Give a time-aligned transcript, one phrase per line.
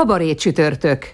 [0.00, 1.06] Kabaré csütörtök.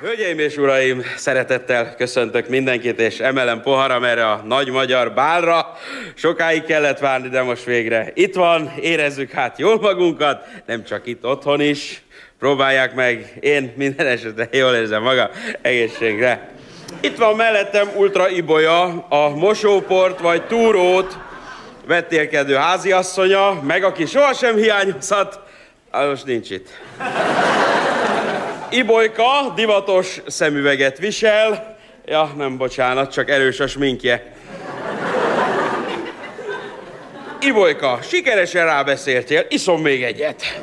[0.00, 5.76] Hölgyeim és uraim, szeretettel köszöntök mindenkit, és emelem poharam erre a nagy magyar bálra.
[6.14, 11.26] Sokáig kellett várni, de most végre itt van, érezzük hát jól magunkat, nem csak itt,
[11.26, 12.02] otthon is.
[12.38, 15.28] Próbálják meg, én minden esetre jól érzem magam,
[15.62, 16.58] egészségre.
[17.00, 21.18] Itt van mellettem Ultra Ibolya, a mosóport vagy túrót
[21.86, 25.40] vettélkedő háziasszonya, meg aki sohasem hiányozhat,
[25.90, 26.68] ah, most nincs itt.
[28.70, 34.32] Ibolyka divatos szemüveget visel, ja, nem bocsánat, csak erős a sminkje.
[37.40, 40.60] Ibolyka, sikeresen rábeszéltél, iszom még egyet.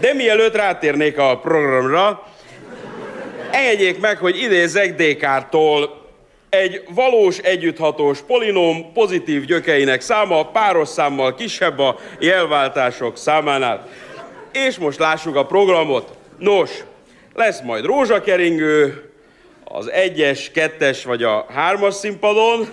[0.00, 2.22] De mielőtt rátérnék a programra,
[3.50, 5.98] Engedjék meg, hogy idézzek Descartes-tól.
[6.48, 13.88] Egy valós együtthatós polinóm pozitív gyökeinek száma páros számmal kisebb a jelváltások számánál.
[14.52, 16.08] És most lássuk a programot.
[16.38, 16.70] Nos,
[17.34, 19.10] lesz majd rózsakeringő,
[19.64, 22.68] az egyes, kettes vagy a hármas színpadon.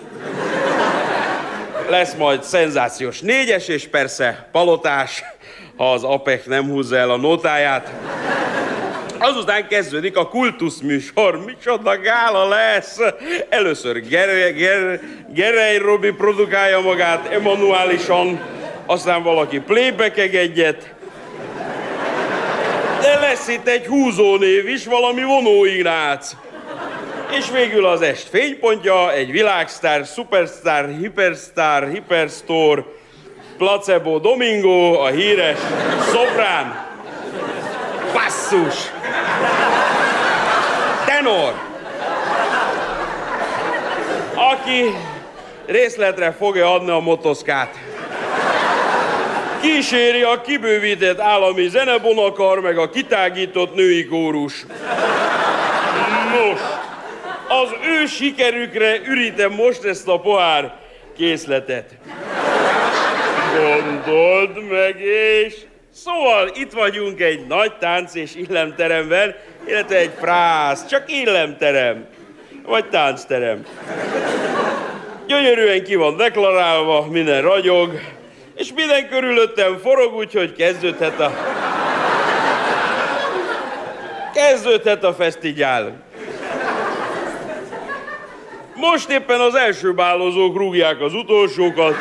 [1.90, 5.24] Lesz majd szenzációs négyes, és persze palotás,
[5.76, 7.92] ha az APEC nem húzza el a notáját.
[9.20, 11.46] Azután kezdődik a kultuszműsor.
[11.46, 13.00] Micsoda gála lesz!
[13.50, 15.00] Először Gerej, Gerej,
[15.34, 18.40] Gerej Robi produkálja magát emanuálisan,
[18.86, 20.94] aztán valaki plébekeg egyet,
[23.02, 26.36] de lesz itt egy húzónév is, valami vonóigrác.
[27.38, 32.84] És végül az est fénypontja, egy világsztár, superstar, hipersztár, hiperstore,
[33.58, 35.60] placebo Domingo, a híres
[36.12, 36.86] szoprán.
[38.14, 38.97] Basszus!
[41.28, 41.54] Tenor!
[44.36, 44.84] Aki
[45.66, 47.76] részletre fogja adni a motoszkát.
[49.62, 54.66] Kíséri a kibővített állami zenebonakar, meg a kitágított női kórus.
[56.32, 56.60] Nos,
[57.48, 60.76] az ő sikerükre ürítem most ezt a pohár
[61.18, 61.90] készletet.
[63.56, 65.56] Gondold meg, és
[66.04, 69.36] Szóval itt vagyunk egy nagy tánc és illemteremben,
[69.68, 72.06] illetve egy frász, csak illemterem,
[72.66, 73.66] vagy táncterem.
[75.28, 78.00] Gyönyörűen ki van deklarálva, minden ragyog,
[78.56, 81.32] és minden körülöttem forog, úgyhogy kezdődhet a...
[84.34, 86.06] Kezdődhet a fesztigyál.
[88.76, 91.96] Most éppen az első bálozók rúgják az utolsókat,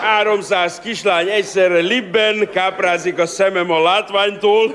[0.00, 4.74] 300 kislány egyszerre libben, káprázik a szemem a látványtól,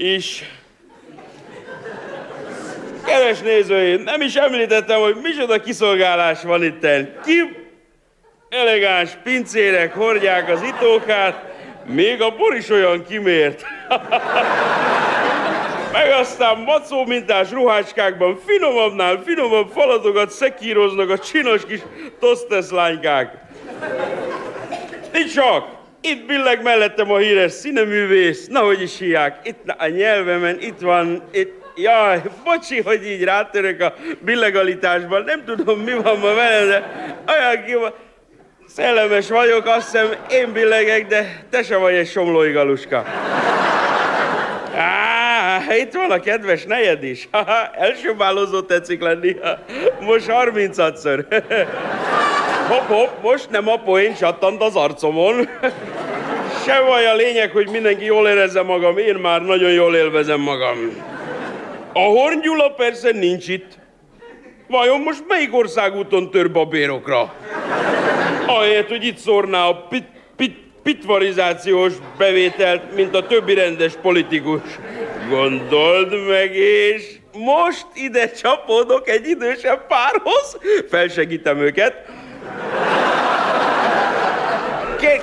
[0.00, 0.44] és
[3.06, 6.86] Kedves nézőim, nem is említettem, hogy micsoda kiszolgálás van itt.
[7.24, 7.68] Ki
[8.48, 11.44] elegáns pincérek hordják az itókát,
[11.84, 13.64] még a bor is olyan kimért.
[15.92, 21.80] Meg aztán macó mintás ruhácskákban finomabbnál finomabb falatokat szekíroznak a csinos kis
[22.20, 23.34] toszteszlánykák.
[25.12, 25.79] Nincs csak!
[26.00, 31.22] Itt billeg mellettem a híres színeművész, na hogy is hívják, itt a nyelvemen, itt van,
[31.32, 36.84] itt, Jaj, bocsi, hogy így rátörök a billegalitásban, nem tudom, mi van ma velem, de
[37.28, 37.92] olyan ki van.
[38.68, 43.04] Szellemes vagyok, azt hiszem, én billegek, de te se vagy egy somlói galuska.
[44.76, 47.28] Á, itt van a kedves nejed is.
[47.86, 49.36] Első bálózó tetszik lenni.
[50.00, 51.24] Most 36-szor.
[52.70, 55.34] Hopp, hopp, most nem a poén csattant az arcomon.
[56.64, 60.78] Se baj, a lényeg, hogy mindenki jól érezze magam, én már nagyon jól élvezem magam.
[61.92, 63.78] A Horngyula persze nincs itt.
[64.68, 67.34] Vajon most melyik országúton tör babérokra?
[68.46, 70.06] Ahelyett, hogy itt szórná a pit,
[70.36, 74.60] pit, pitvarizációs bevételt, mint a többi rendes politikus.
[75.28, 80.58] Gondold meg, és most ide csapódok egy idősebb párhoz,
[80.88, 82.18] felsegítem őket,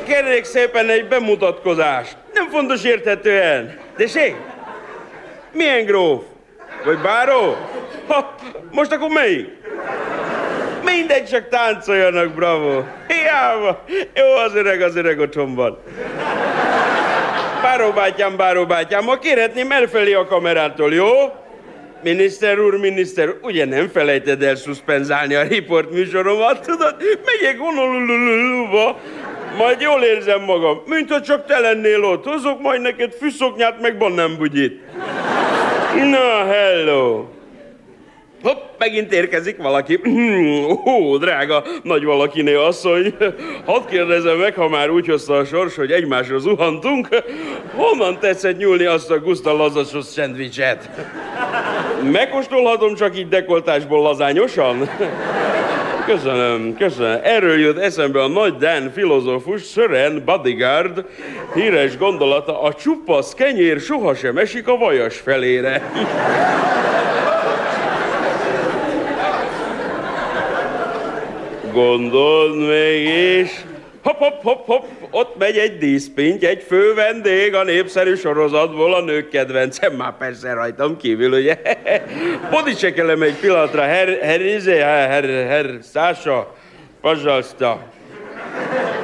[0.07, 2.17] Kérnék szépen egy bemutatkozást.
[2.33, 3.79] Nem fontos érthetően.
[4.07, 4.35] sé?
[5.51, 6.23] Milyen gróf?
[6.85, 7.55] Vagy báró?
[8.07, 8.35] Ha,
[8.71, 9.47] most akkor melyik?
[10.83, 12.83] Mi Mindegy, csak táncoljanak, bravo.
[13.07, 13.83] Hiába.
[14.13, 15.77] Jó az öreg, az öreg otthonban.
[17.61, 21.07] Báró bátyám, báró bátyám, ma kérhetném elfelé a kamerától, jó?
[22.03, 26.95] Miniszter úr, miniszter ugye nem felejted el szuszpenzálni a riport műsoromat, tudod?
[27.25, 28.99] Megyek Honolulu-ba,
[29.57, 32.25] majd jól érzem magam, mint ha csak te lennél ott.
[32.25, 34.81] Hozok majd neked fűszoknyát, meg bannánbugyit.
[35.95, 37.25] Na, hello.
[38.43, 39.99] Hopp, megint érkezik valaki.
[40.85, 43.13] Ó, drága, nagy valakiné asszony.
[43.65, 47.07] Hadd kérdezem meg, ha már úgy hozta a sors, hogy egymásra zuhantunk,
[47.75, 50.89] honnan tetszett nyúlni azt a Gusta lazasos szendvicset?
[52.03, 54.89] Megkóstolhatom csak így dekoltásból lazányosan?
[56.05, 57.19] Köszönöm, köszönöm.
[57.23, 61.05] Erről jött eszembe a nagy Dan filozófus Sören Bodyguard
[61.53, 65.91] híres gondolata, a csupasz kenyér sohasem esik a vajas felére.
[71.73, 73.65] Gondold mégis,
[74.03, 79.01] Hopp, hopp, hopp, hopp, ott megy egy díszpinty, egy fő vendég a népszerű sorozatból, a
[79.01, 81.61] nők kedvencem, már persze rajtam kívül, ugye?
[82.51, 85.79] Bodicsekelem egy pillanatra, her, her, izé, her, her, her.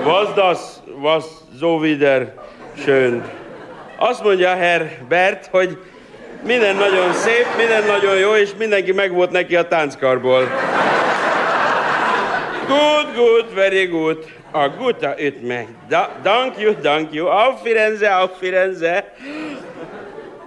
[0.05, 0.57] Was das,
[1.01, 1.23] was
[1.59, 2.33] so wieder
[2.77, 3.23] schön.
[3.97, 5.77] Azt mondja Herr Bert, hogy
[6.45, 10.47] minden nagyon szép, minden nagyon jó, és mindenki megvolt neki a tánckarból.
[12.67, 14.25] Good, good, very good.
[14.55, 15.67] A guta üt meg.
[15.87, 17.27] Da, thank you, thank you.
[17.27, 19.13] Auf Firenze, auf Firenze.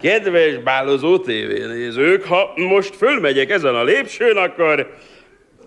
[0.01, 4.95] Kedves bálozó tévénézők, ha most fölmegyek ezen a lépsőn, akkor...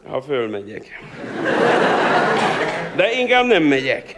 [0.10, 1.00] Ha fölmegyek.
[2.96, 4.16] De inkább nem megyek.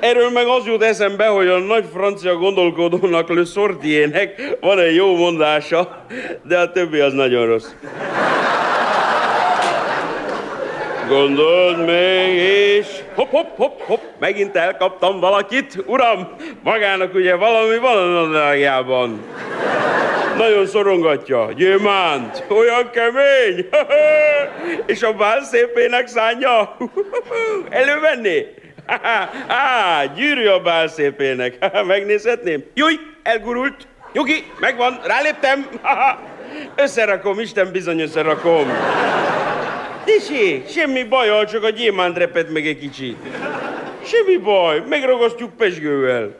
[0.00, 5.16] Erről meg az jut eszembe, hogy a nagy francia gondolkodónak, Le Sortiernek van egy jó
[5.16, 6.06] mondása,
[6.42, 7.68] de a többi az nagyon rossz.
[11.08, 15.82] Gondold még és hopp, hopp, hopp, hopp, megint elkaptam valakit.
[15.86, 16.28] Uram,
[16.62, 19.24] magának ugye valami van a nadrágjában.
[20.36, 21.52] Nagyon szorongatja.
[21.56, 23.68] Gyémánt, olyan kemény.
[24.86, 26.76] És a bál szépének szánja.
[27.70, 28.44] Elővenni?
[29.48, 31.82] Á, gyűrű a bál szépének.
[31.86, 32.64] Megnézhetném?
[32.74, 33.86] Júj, elgurult.
[34.12, 35.66] Nyugi, megvan, ráléptem.
[36.76, 38.66] Összerakom, Isten bizony összerakom.
[40.04, 43.16] Tessék, semmi baj, csak a gyémánt reped meg egy kicsit.
[44.02, 46.34] Semmi baj, megragasztjuk pesgővel.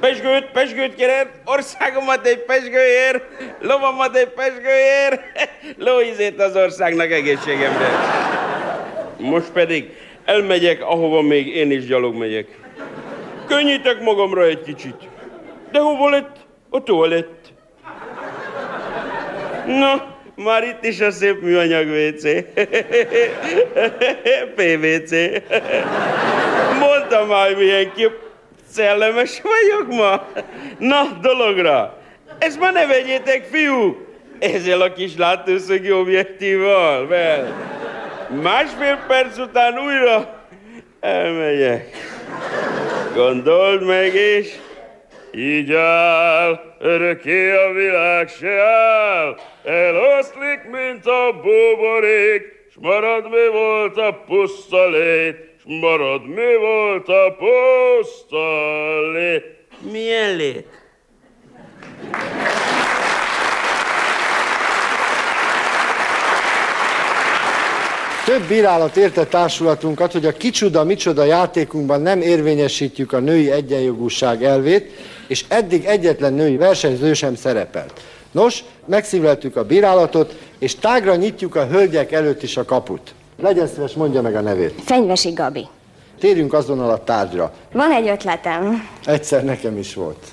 [0.00, 3.22] Pesgőt, pesgőt kérem, országomat egy pesgőért,
[3.60, 5.22] lovamat egy pesgőért,
[5.86, 7.88] lóizét az országnak egészségemre.
[9.18, 9.90] Most pedig
[10.24, 12.46] elmegyek, ahova még én is gyalog megyek.
[13.46, 14.96] Könnyítek magamra egy kicsit.
[15.72, 16.36] De hova lett
[16.70, 17.52] a toalett?
[19.66, 22.22] Na, már itt is a szép műanyag WC.
[24.56, 25.10] PVC.
[26.78, 28.12] Mondtam már, milyen kép
[28.70, 30.28] szellemes vagyok ma.
[30.78, 31.98] Na, dologra.
[32.38, 34.06] Ezt ma ne vegyétek, fiú.
[34.38, 37.52] Ezzel a kis látószögi objektívval, mert
[38.42, 40.44] másfél perc után újra
[41.00, 41.90] elmegyek.
[43.14, 44.54] Gondold meg, és
[45.34, 53.96] így áll, örökké a világ se áll, eloszlik, mint a buborék, s marad mi volt
[53.96, 59.44] a puszta lét, s marad mi volt a puszta lét.
[59.92, 60.66] Milyen lét?
[68.24, 74.90] Több bírálat érte társulatunkat, hogy a kicsuda micsoda játékunkban nem érvényesítjük a női egyenjogúság elvét,
[75.30, 78.00] és eddig egyetlen női versenyző sem szerepelt.
[78.30, 83.14] Nos, megszívleltük a bírálatot, és tágra nyitjuk a hölgyek előtt is a kaput.
[83.40, 84.82] Legyen szíves, mondja meg a nevét.
[84.84, 85.66] Fenyvesi Gabi.
[86.20, 87.52] Térjünk azonnal a tárgyra.
[87.72, 88.88] Van egy ötletem.
[89.04, 90.26] Egyszer nekem is volt.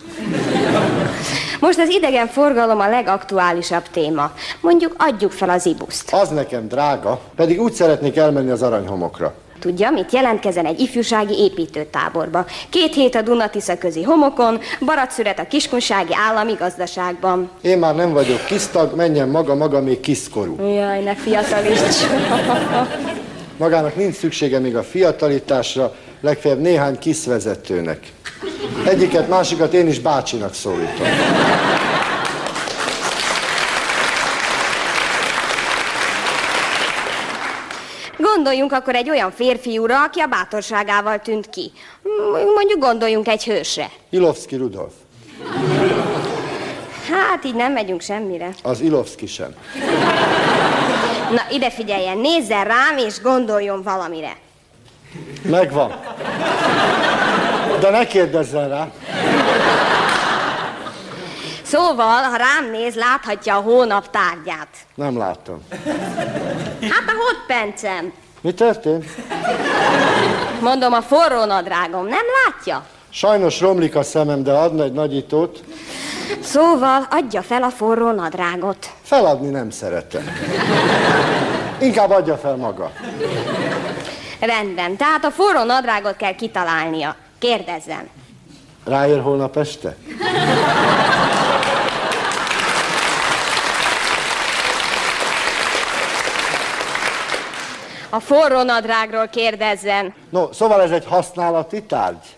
[1.60, 4.32] Most az idegen forgalom a legaktuálisabb téma.
[4.62, 6.13] Mondjuk adjuk fel az ibuszt.
[6.13, 9.34] Az nekem drága, pedig úgy szeretnék elmenni az aranyhomokra.
[9.68, 12.46] Tudja, mit jelentkezen egy ifjúsági építőtáborba?
[12.70, 17.50] Két hét a Dunatisza közi homokon, baracszüret a Kiskunsági Állami Gazdaságban.
[17.62, 20.56] Én már nem vagyok kisztag, menjen maga, maga még kiszkorú.
[20.62, 21.80] Jaj, ne fiatalíts!
[23.58, 28.00] Magának nincs szüksége még a fiatalításra, legfeljebb néhány kiszvezetőnek.
[28.86, 31.08] Egyiket, másikat én is bácsinak szólítom.
[38.48, 41.72] Gondoljunk akkor egy olyan férfiúra, aki a bátorságával tűnt ki.
[42.56, 43.89] Mondjuk gondoljunk egy hősre.
[44.10, 44.94] Ilovszki Rudolf.
[47.10, 48.50] Hát így nem megyünk semmire.
[48.63, 49.56] Az Ilovszki sem.
[51.32, 54.38] Na, ide figyeljen, nézzen rám, és gondoljon valamire.
[55.42, 56.00] Megvan.
[57.80, 58.92] De ne kérdezzen rá.
[61.63, 64.68] Szóval, ha rám néz, láthatja a hónap tárgyát.
[64.96, 65.63] Nem látom.
[66.82, 68.13] Hát a hotpencem.
[68.41, 69.06] Mi történt?
[70.62, 72.86] Mondom, a forró nadrágom, nem látja?
[73.10, 75.63] Sajnos romlik a szemem, de adna egy nagyítót.
[76.41, 78.89] Szóval adja fel a forró nadrágot.
[79.01, 80.24] Feladni nem szeretem.
[81.79, 82.91] Inkább adja fel maga.
[84.39, 87.15] Rendben, tehát a forró nadrágot kell kitalálnia.
[87.39, 88.10] Kérdezzen.
[88.86, 89.96] Ráér holnap este?
[98.10, 100.14] A forró nadrágról kérdezzen.
[100.30, 102.36] No, szóval ez egy használati tárgy.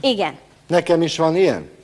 [0.00, 0.38] Igen.
[0.66, 1.70] Nekem is van ilyen?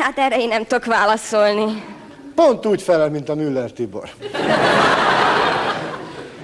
[0.00, 1.82] Hát erre én nem tudok válaszolni.
[2.34, 4.08] Pont úgy felel, mint a Müller Tibor.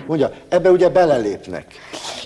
[0.06, 1.66] Mondja, ebbe ugye belelépnek.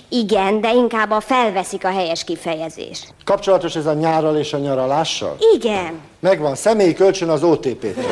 [0.09, 3.07] Igen, de inkább a felveszik a helyes kifejezés.
[3.23, 5.35] Kapcsolatos ez a nyárral és a nyaralással?
[5.55, 5.99] Igen.
[6.19, 8.05] Megvan, személyi kölcsön az OTP-től.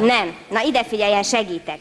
[0.00, 0.34] Nem.
[0.50, 1.78] Na ide figyeljen, segítek.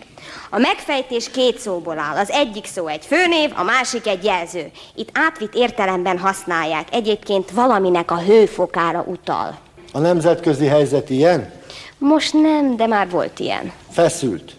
[0.50, 2.18] A megfejtés két szóból áll.
[2.18, 4.72] Az egyik szó egy főnév, a másik egy jelző.
[4.96, 6.88] Itt átvitt értelemben használják.
[6.92, 9.58] Egyébként valaminek a hőfokára utal.
[9.94, 11.54] A nemzetközi helyzet ilyen?
[11.98, 13.72] Most nem, de már volt ilyen.
[13.92, 14.52] Feszült.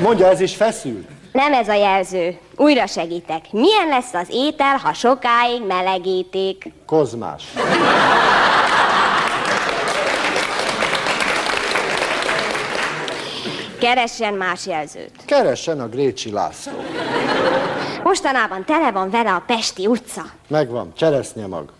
[0.00, 1.08] Mondja, ez is feszült.
[1.32, 2.38] Nem ez a jelző.
[2.56, 3.44] Újra segítek.
[3.50, 6.72] Milyen lesz az étel, ha sokáig melegítik?
[6.86, 7.42] Kozmás.
[13.80, 15.10] Keressen más jelzőt.
[15.24, 16.72] Keressen a Grécsi László.
[18.02, 20.22] Mostanában tele van vele a Pesti utca.
[20.48, 21.72] Megvan, cseresznye mag.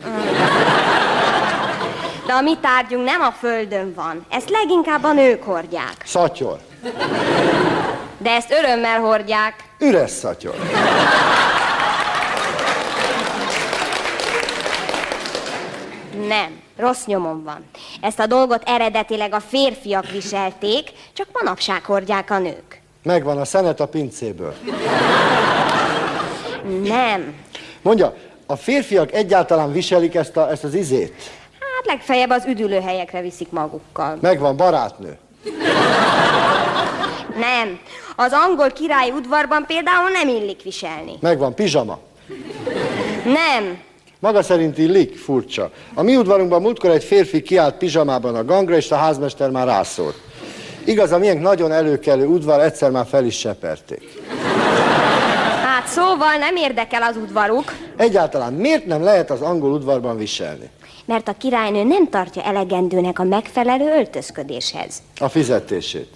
[2.27, 4.27] De a mi tárgyunk nem a földön van.
[4.31, 5.95] Ezt leginkább a nők hordják.
[6.05, 6.59] Szatyor.
[8.19, 9.55] De ezt örömmel hordják.
[9.79, 10.55] Üres szatyor.
[16.29, 17.65] Nem, rossz nyomom van.
[18.01, 22.81] Ezt a dolgot eredetileg a férfiak viselték, csak manapság hordják a nők.
[23.03, 24.55] Megvan a szenet a pincéből.
[26.83, 27.35] Nem.
[27.83, 28.15] Mondja,
[28.47, 31.15] a férfiak egyáltalán viselik ezt, a, ezt az izét?
[31.53, 34.19] Hát legfeljebb az üdülőhelyekre viszik magukkal.
[34.21, 35.19] Megvan, barátnő.
[37.39, 37.81] Nem.
[38.17, 41.13] Az angol királyi udvarban például nem illik viselni.
[41.21, 41.99] Megvan, pizsama.
[43.25, 43.79] Nem.
[44.21, 45.17] Maga szerint illik?
[45.17, 45.71] Furcsa.
[45.95, 50.15] A mi udvarunkban múltkor egy férfi kiállt pizsamában a gangra, és a házmester már rászólt.
[50.85, 54.23] Igaz, a miénk nagyon előkelő udvar, egyszer már fel is seperték.
[55.65, 60.71] Hát szóval nem érdekel az udvaruk, Egyáltalán miért nem lehet az angol udvarban viselni?
[61.09, 65.03] mert a királynő nem tartja elegendőnek a megfelelő öltözködéshez.
[65.21, 66.09] A fizetését.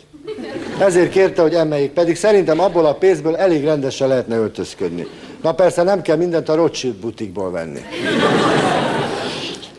[0.79, 5.07] Ezért kérte, hogy emeljék, pedig szerintem abból a pénzből elég rendesen lehetne öltözködni.
[5.43, 7.81] Na persze nem kell mindent a Rothschild butikból venni.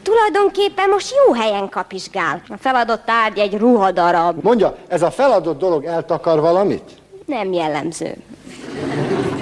[0.03, 2.41] Tulajdonképpen most jó helyen kapizsgál.
[2.48, 4.43] A feladott tárgy egy ruhadarab.
[4.43, 6.91] Mondja, ez a feladott dolog eltakar valamit?
[7.25, 8.15] Nem jellemző.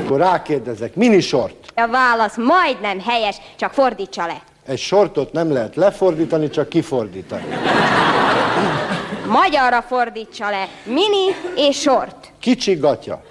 [0.04, 1.56] Akkor rákérdezek, minisort.
[1.76, 4.42] A válasz majdnem helyes, csak fordítsa le.
[4.68, 7.44] Egy sortot nem lehet lefordítani, csak kifordítani.
[9.28, 10.68] Magyarra fordítsa le.
[10.84, 12.32] Mini és sort.
[12.40, 13.22] Kicsi gatya.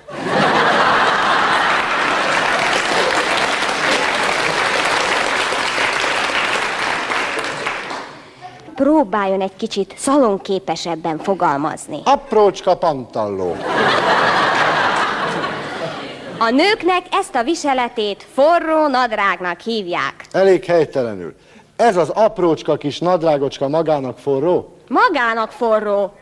[8.81, 12.01] Próbáljon egy kicsit szalonképesebben fogalmazni.
[12.05, 13.57] Aprócska pantalló.
[16.39, 20.15] A nőknek ezt a viseletét forró nadrágnak hívják.
[20.33, 21.35] Elég helytelenül.
[21.77, 24.75] Ez az aprócska kis nadrágocska magának forró?
[24.89, 26.13] Magának forró.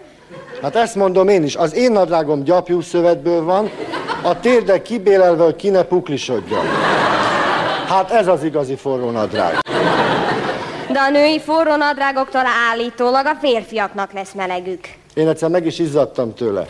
[0.63, 1.57] Hát ezt mondom én is.
[1.57, 3.71] Az én nadrágom gyapjú szövetből van,
[4.23, 6.65] a térdek kibélelve, hogy ki ne puklisodjon.
[7.89, 9.59] Hát ez az igazi forró nadrág.
[10.93, 14.81] De a női forró nadrágoktól állítólag a férfiaknak lesz melegük.
[15.15, 16.67] Én egyszer meg is izzadtam tőle,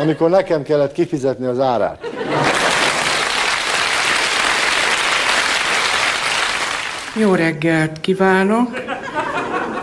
[0.00, 2.06] amikor nekem kellett kifizetni az árát.
[7.14, 8.68] Jó reggelt kívánok!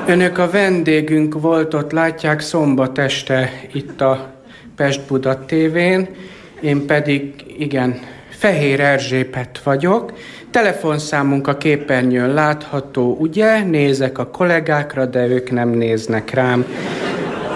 [0.05, 4.33] Önök a vendégünk volt ott, látják szombat este itt a
[4.75, 6.15] Pest-Buda tévén.
[6.61, 7.99] Én pedig, igen,
[8.37, 10.13] Fehér Erzsépet vagyok.
[10.51, 13.63] Telefonszámunk a képernyőn látható, ugye?
[13.63, 16.65] Nézek a kollégákra, de ők nem néznek rám.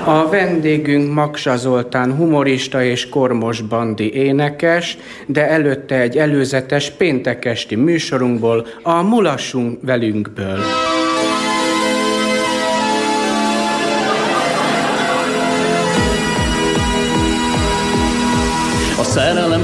[0.05, 8.67] A vendégünk Maksa Zoltán humorista és Kormos Bandi énekes, de előtte egy előzetes péntekesti műsorunkból,
[8.81, 10.59] a Mulassunk velünkből.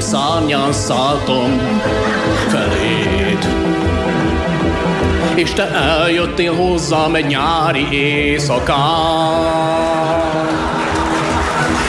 [0.00, 1.60] szárnyán szálltam
[2.48, 3.46] feléd.
[5.34, 8.76] És te eljöttél hozzám egy nyári éjszakán.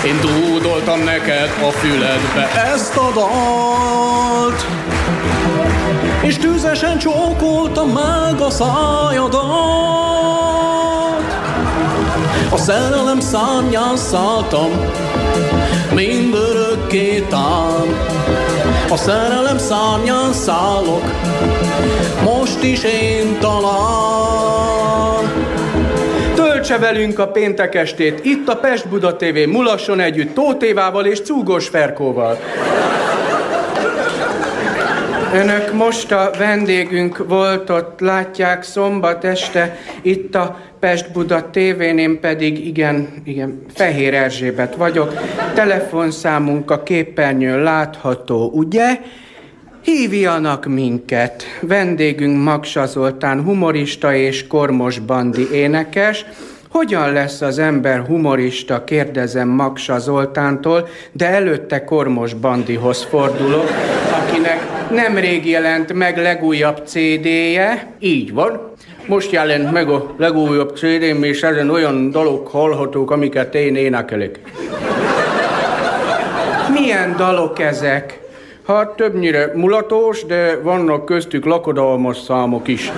[0.06, 4.66] Én dúdoltam neked a füledbe ezt a dalt,
[6.22, 9.40] és tűzesen csókoltam meg a szájadat.
[12.50, 14.70] A szerelem szárnyán szálltam,
[15.94, 16.49] mindörökké
[17.30, 17.88] tán.
[18.90, 21.04] A szerelem szárnyán szállok,
[22.24, 25.24] most is én talán.
[26.36, 31.68] Töltse velünk a péntek estét, itt a Pest Buda TV mulasson együtt Tótévával és Cúgos
[31.68, 32.38] Ferkóval.
[35.34, 42.20] Önök most a vendégünk volt ott, látják szombat este itt a Pest Buda tévén, én
[42.20, 45.14] pedig igen, igen, Fehér Erzsébet vagyok.
[45.54, 49.00] Telefonszámunk a képernyőn látható, ugye?
[49.84, 51.44] Hívjanak minket.
[51.62, 56.26] Vendégünk Maksa Zoltán, humorista és Kormos Bandi énekes.
[56.70, 63.70] Hogyan lesz az ember humorista, kérdezem Maksa Zoltántól, de előtte Kormos Bandihoz fordulok,
[64.40, 67.88] akinek nemrég jelent meg legújabb CD-je.
[68.00, 68.72] Így van.
[69.06, 74.40] Most jelent meg a legújabb CD-m, és ezen olyan dalok hallhatók, amiket én énekelek.
[76.74, 78.20] Milyen dalok ezek?
[78.68, 82.92] Hát többnyire mulatós, de vannak köztük lakodalmas számok is.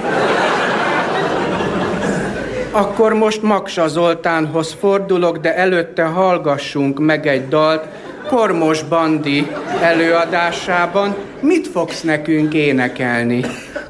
[2.72, 7.86] Akkor most Maksa Zoltánhoz fordulok, de előtte hallgassunk meg egy dalt
[8.32, 9.48] Kormos Bandi
[9.82, 11.16] előadásában.
[11.40, 13.42] Mit fogsz nekünk énekelni?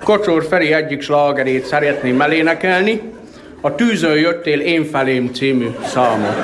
[0.03, 3.01] Kocsor Feri egyik slágerét szeretném elénekelni,
[3.62, 6.36] a Tűzön jöttél én felém című számot.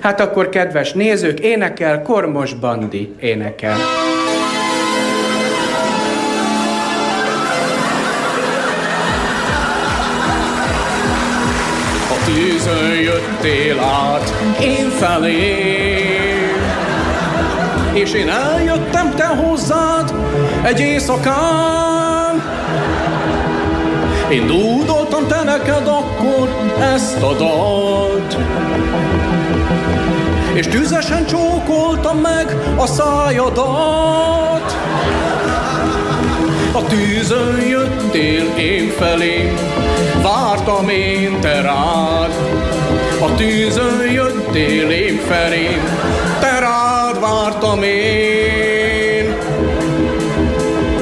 [0.00, 3.76] Hát akkor, kedves nézők, énekel Kormos Bandi énekel.
[12.10, 15.87] A tűzön jöttél át én felé,
[17.98, 20.14] és én eljöttem te hozzád
[20.62, 22.42] egy éjszakán.
[24.30, 26.48] Én dúdoltam te neked akkor
[26.94, 28.36] ezt a dalt,
[30.52, 34.76] és tüzesen csókoltam meg a szájadat.
[36.72, 39.56] A tűzön jöttél én felém,
[40.22, 42.32] vártam én te rád.
[43.20, 45.82] A tűzön jöttél én felém,
[46.40, 46.87] te rád
[47.20, 49.36] vártam én.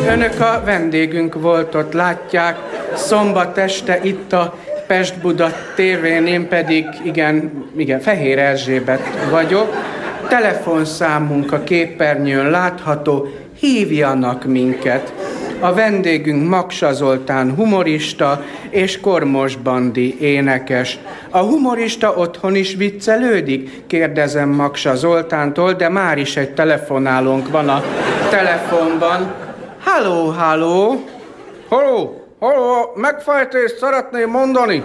[0.09, 2.59] Önök a vendégünk volt ott, látják,
[2.95, 4.55] szombat este itt a
[4.87, 9.01] Pest Buda tévén, én pedig, igen, igen, Fehér Erzsébet
[9.31, 9.75] vagyok.
[10.29, 15.13] Telefonszámunk a képernyőn látható, hívjanak minket.
[15.61, 20.99] A vendégünk Maksa Zoltán humorista és Kormos Bandi énekes.
[21.31, 23.87] A humorista otthon is viccelődik?
[23.87, 27.83] Kérdezem Maksa Zoltántól, de már is egy telefonálónk van a
[28.31, 29.35] telefonban.
[29.85, 31.05] Halló, halló!
[31.69, 34.83] Halló, halló, megfejtést szeretném mondani.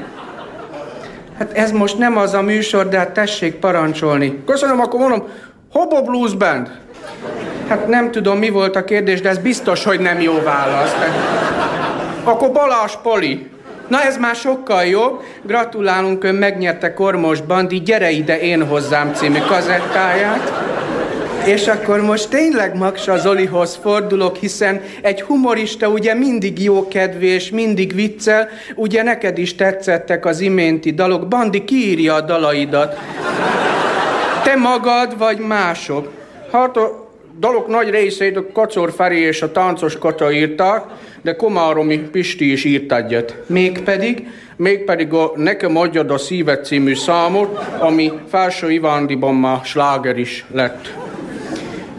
[1.37, 4.43] Hát ez most nem az a műsor, de hát tessék parancsolni.
[4.45, 5.23] Köszönöm, akkor mondom,
[5.71, 6.71] Hobo Blues Band.
[7.71, 10.95] Hát nem tudom, mi volt a kérdés, de ez biztos, hogy nem jó válasz.
[12.23, 13.49] Akkor Balázs Poli.
[13.87, 15.21] Na ez már sokkal jobb.
[15.43, 20.51] Gratulálunk, ön megnyerte Kormos Bandi Gyere ide én hozzám című kazettáját.
[21.45, 27.49] És akkor most tényleg Maksa Zolihoz fordulok, hiszen egy humorista ugye mindig jó kedvű és
[27.49, 31.27] mindig viccel, ugye neked is tetszettek az iménti dalok.
[31.27, 32.99] Bandi, kiírja a dalaidat?
[34.43, 36.11] Te magad vagy mások?
[36.51, 37.00] A
[37.41, 40.83] dalok nagy részét a Kacor Feri és a táncos Kata írták,
[41.21, 43.35] de Komáromi Pisti is írt egyet.
[43.45, 44.27] Mégpedig?
[44.55, 51.10] Mégpedig a Nekem adjad a szívet című számot, ami Felső Ivándiban már sláger is lett.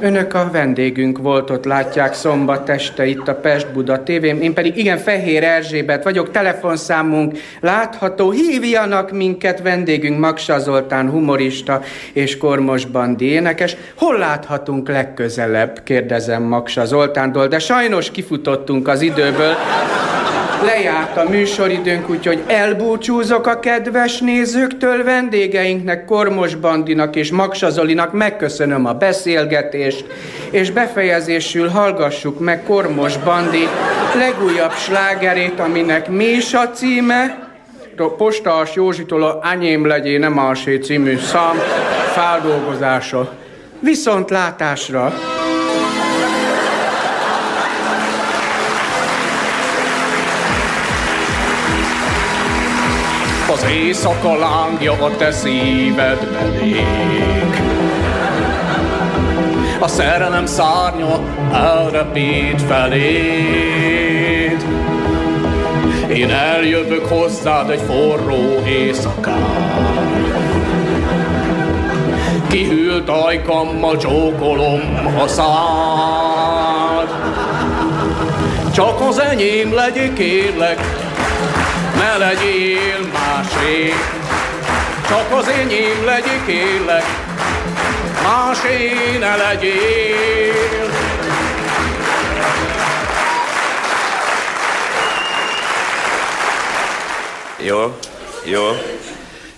[0.02, 4.40] Önök a vendégünk volt ott, látják szombat este itt a Pest Buda tévém.
[4.40, 8.30] Én pedig igen, Fehér Erzsébet vagyok, telefonszámunk látható.
[8.30, 13.76] Hívjanak minket, vendégünk Maksa Zoltán, humorista és Kormos Bandi énekes.
[13.96, 19.54] Hol láthatunk legközelebb, kérdezem Maksa Zoltántól, de sajnos kifutottunk az időből.
[20.64, 28.86] Lejárt a műsoridőnk, úgyhogy elbúcsúzok a kedves nézőktől, vendégeinknek, Kormos Bandinak és Maksa Zolinak megköszönöm
[28.86, 30.04] a beszélgetést,
[30.50, 33.68] és befejezésül hallgassuk meg Kormos Bandi
[34.14, 37.50] legújabb slágerét, aminek mi is a címe?
[38.16, 41.56] Postás Józsitól a Anyém legyé nem ásé című szám
[42.14, 43.32] feldolgozása.
[43.80, 45.12] Viszont látásra!
[53.52, 57.60] Az éjszaka lángja a te szíved belég.
[59.78, 61.20] A szerelem szárnya
[61.52, 64.64] elrepít feléd.
[66.08, 70.10] Én eljövök hozzád egy forró éjszakán.
[72.48, 77.08] Kihűlt ajkammal csókolom a szád.
[78.74, 80.80] Csak az enyém legyél, kérlek,
[81.96, 83.21] ne legyél
[83.62, 83.94] másé.
[85.08, 87.04] Csak az enyém legyél, kérlek,
[88.22, 90.90] másé ne legyél.
[97.58, 97.96] Jó,
[98.44, 98.62] jó,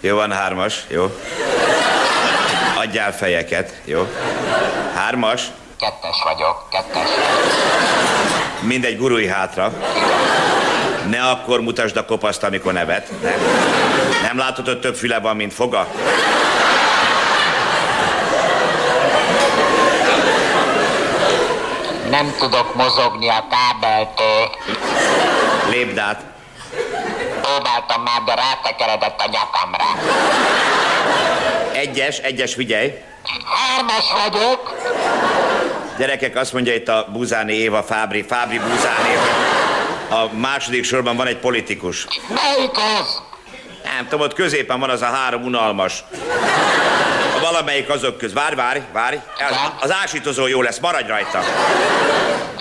[0.00, 1.10] jó van hármas, jó.
[2.76, 4.06] Adjál fejeket, jó.
[4.94, 5.42] Hármas,
[5.78, 7.08] Kettes vagyok, kettes.
[8.60, 9.72] mindegy, gurulj hátra.
[11.08, 13.10] Ne akkor mutasd a kopaszt, amikor nevet.
[13.22, 13.40] Nem,
[14.22, 15.88] nem látod, hogy több füle van, mint foga?
[22.10, 24.50] Nem tudok mozogni a kábeltől.
[25.70, 26.20] Lépd át.
[27.42, 29.84] Próbáltam már, de rátekeredett a nyakamra.
[31.72, 32.92] Egyes, egyes, figyelj.
[33.44, 34.74] Hármas vagyok.
[35.98, 39.18] Gyerekek, azt mondja itt a Buzáni Éva, Fábri, Fábri Buzáni.
[40.14, 42.06] A második sorban van egy politikus.
[42.28, 43.22] Melyik az?
[43.84, 46.04] Nem tudom, ott középen van az a három unalmas.
[47.36, 48.32] A valamelyik azok köz.
[48.32, 49.16] Várj, várj, várj.
[49.16, 51.40] Az, az ásítozó jó lesz, maradj rajta.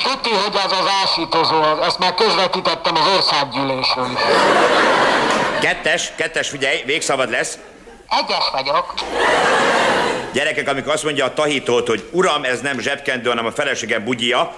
[0.03, 4.19] Tuti, hogy az az ásítozó, azt már közvetítettem az országgyűlésről is.
[5.61, 7.57] Kettes, kettes, figyelj, végszabad lesz.
[8.09, 8.93] Egyes vagyok.
[10.33, 14.55] Gyerekek, amikor azt mondja a tahitót, hogy uram, ez nem zsebkendő, hanem a feleségem bugyia,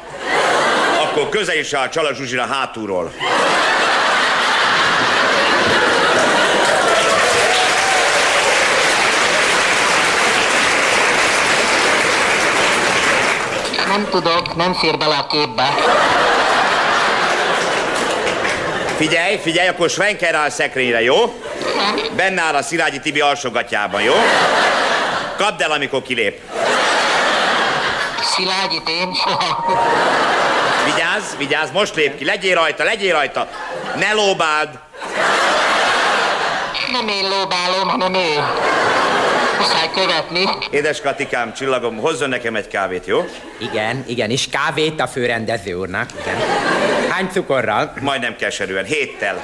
[1.15, 3.13] akkor közel is áll Csala Zsuzsira hátulról.
[13.87, 15.73] Nem tudok, nem fér bele a képbe.
[18.97, 21.41] Figyelj, figyelj, akkor Svenker áll szekrényre, jó?
[22.15, 24.13] Benne áll a Szilágyi Tibi alsogatjában, jó?
[25.37, 26.41] Kapd el, amikor kilép.
[28.21, 29.63] Szilágyit én soha.
[30.85, 33.47] Vigyázz, vigyázz, most lép ki, legyél rajta, legyél rajta.
[33.95, 34.69] Ne lóbáld.
[36.91, 38.43] Nem én lóbálom, hanem ő.
[39.57, 40.43] Muszáj követni.
[40.69, 43.25] Édes Katikám, csillagom, hozzon nekem egy kávét, jó?
[43.57, 46.09] Igen, igen, és kávét a főrendező úrnak.
[46.21, 46.35] Igen.
[47.09, 47.93] Hány cukorral?
[48.01, 49.41] Majdnem keserűen, héttel.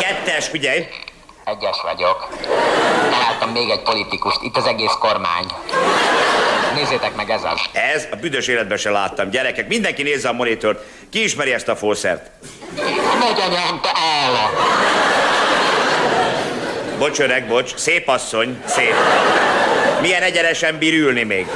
[0.00, 0.86] Kettes, figyelj!
[1.44, 2.28] Egyes vagyok.
[3.10, 5.46] Találtam még egy politikust, itt az egész kormány.
[6.78, 7.60] Nézzétek meg ez az.
[7.72, 9.30] Ez a büdös életben se láttam.
[9.30, 10.84] Gyerekek, mindenki nézze a monitort.
[11.10, 12.30] Ki ismeri ezt a fószert?
[13.18, 13.90] Megy anyám, te
[14.24, 14.52] állat.
[16.98, 17.74] Bocs, öreg, bocs.
[17.74, 18.94] Szép asszony, szép.
[20.00, 21.46] Milyen egyenesen bír ülni még?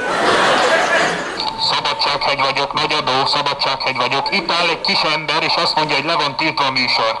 [1.73, 4.35] Szabadsághegy vagyok, nagy adó, szabadsághegy vagyok.
[4.35, 7.19] Itt áll egy kis ember, és azt mondja, hogy le van tiltva a műsor.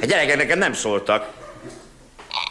[0.00, 1.26] Hát gyerekek, nekem nem szóltak.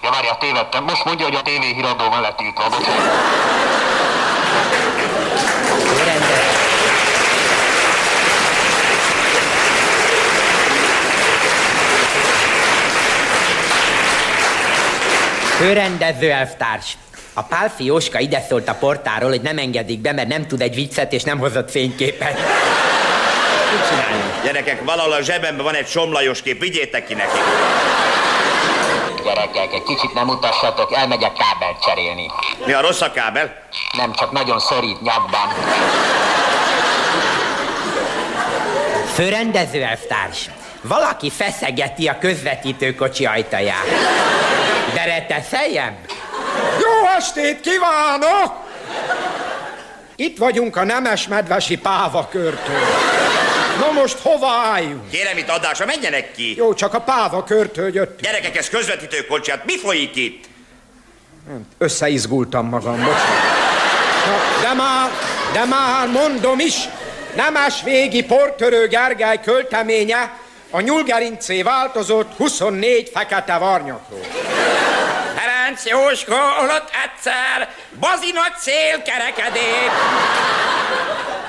[0.01, 0.83] Ja, várja, tévedtem.
[0.83, 2.69] Most mondja, hogy a tévéhíradó van letiltva.
[2.69, 4.02] Bocsánat.
[15.57, 16.97] Főrendező elvtárs.
[17.33, 20.75] A Pálfi Jóska ide szólt a portáról, hogy nem engedik be, mert nem tud egy
[20.75, 22.33] viccet, és nem hozott fényképet.
[23.71, 24.23] Mit csinálni?
[24.43, 27.37] Gyerekek, valahol a zsebemben van egy somlajos kép, vigyétek ki neki.
[29.23, 32.31] Gyerekek, egy kicsit nem utassatok, elmegyek kábelt cserélni.
[32.65, 33.55] Mi a rossz a kábel?
[33.97, 35.47] Nem, csak nagyon szorít nyakban.
[39.13, 40.49] Főrendező elvtárs.
[40.81, 43.85] Valaki feszegeti a közvetítőkocsi ajtaját.
[44.93, 45.97] Bereteszeljem?
[46.79, 48.53] Jó estét kívánok!
[50.15, 53.22] Itt vagyunk a Nemes Medvesi Pávakörtől.
[53.79, 55.09] Na most hova álljunk?
[55.09, 56.55] Kérem itt adásra, menjenek ki!
[56.55, 58.21] Jó, csak a Pávakörtől jött.
[58.21, 60.45] Gyerekek, ez közvetítőkocsi, hát mi folyik itt?
[61.77, 63.51] Összeizgultam magam, bocsánat.
[64.25, 65.09] Na, de már,
[65.53, 66.75] de már mondom is,
[67.35, 70.37] Nemes végi portörő Gergely költeménye
[70.69, 74.25] a nyulgerincé változott 24 fekete varnyakról.
[75.35, 79.91] Ferenc Jóska alatt egyszer, bazi nagy szél kerekedék.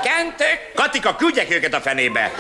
[0.05, 0.73] Kentök.
[0.75, 2.31] Katika, küldjek őket a fenébe!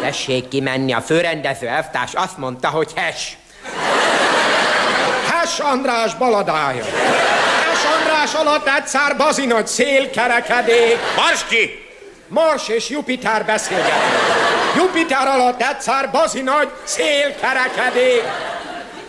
[0.00, 3.36] Tessék kimenni, a főrendező elvtárs azt mondta, hogy hes.
[5.30, 6.84] Hess András baladája.
[6.84, 10.98] Hess András alatt egyszer bazi nagy szél kerekedék.
[11.16, 11.84] Mars ki!
[12.28, 13.94] Mars és Jupiter beszélgetnek.
[14.76, 18.22] Jupiter alatt egyszer bazi nagy szél kerekedik.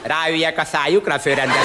[0.04, 1.60] Ráüljek a szájukra, főrendező.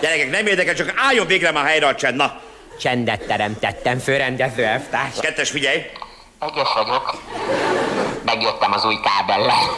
[0.00, 2.40] Gyerekek, nem érdekel, csak álljon végre már helyre a csend, na.
[2.80, 5.20] Csendet teremtettem, főrendező elvtárs.
[5.20, 5.82] Kettes, figyelj.
[6.40, 7.22] Egyes vagyok.
[8.24, 9.76] Megjöttem az új kábellel.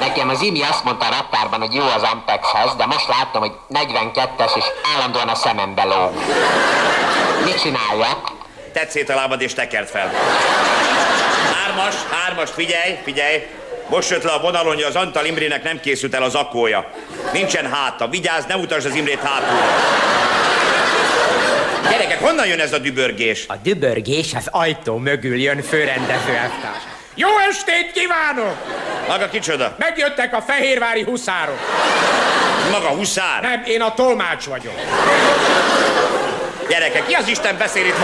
[0.00, 3.52] Nekem az Imi azt mondta a raktárban, hogy jó az Ampexhez, de most láttam, hogy
[3.70, 6.12] 42-es, és állandóan a szemembe lóg.
[7.44, 8.32] Mit csináljak?
[8.72, 10.12] Tedd szét a lábad és tekerd fel.
[11.54, 13.46] Hármas, hármas, figyelj, figyelj.
[13.88, 16.90] Most jött le a vonalon, hogy az Antal Imrének nem készült el az akója.
[17.32, 18.08] Nincsen háta.
[18.08, 19.58] Vigyázz, ne utasd az Imrét hátul.
[21.90, 23.44] Gyerekek, honnan jön ez a dübörgés?
[23.48, 26.82] A dübörgés az ajtó mögül jön, főrendező elvtárs.
[27.14, 28.56] Jó estét kívánok!
[29.08, 29.74] Maga kicsoda?
[29.78, 31.58] Megjöttek a fehérvári huszárok.
[32.70, 33.42] Maga huszár?
[33.42, 34.74] Nem, én a tolmács vagyok.
[36.68, 37.96] Gyerekek, ki az Isten beszél itt?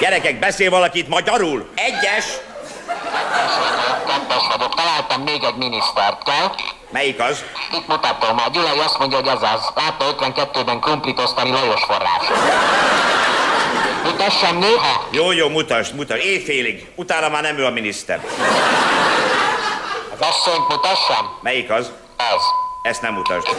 [0.00, 1.68] Gyerekek, beszél valaki itt magyarul?
[1.74, 2.24] Egyes.
[4.06, 4.74] Kettes vagyok.
[4.74, 6.50] Találtam még egy minisztert, kell?
[6.90, 7.44] Melyik az?
[7.72, 8.38] Itt mutatom.
[8.38, 9.68] A Gyulai azt mondja, hogy ez az.
[9.74, 12.26] Látta 52-ben krumplit osztani Lajos forrás.
[14.04, 15.06] Mutassam néha?
[15.10, 16.24] Jó, jó, mutasd, mutasd.
[16.24, 16.86] Éjfélig.
[16.94, 18.20] Utána már nem ő a miniszter.
[20.12, 21.38] Az asszonyt mutassam?
[21.42, 21.90] Melyik az?
[22.16, 22.42] Ez.
[22.82, 23.56] Ezt nem mutasd.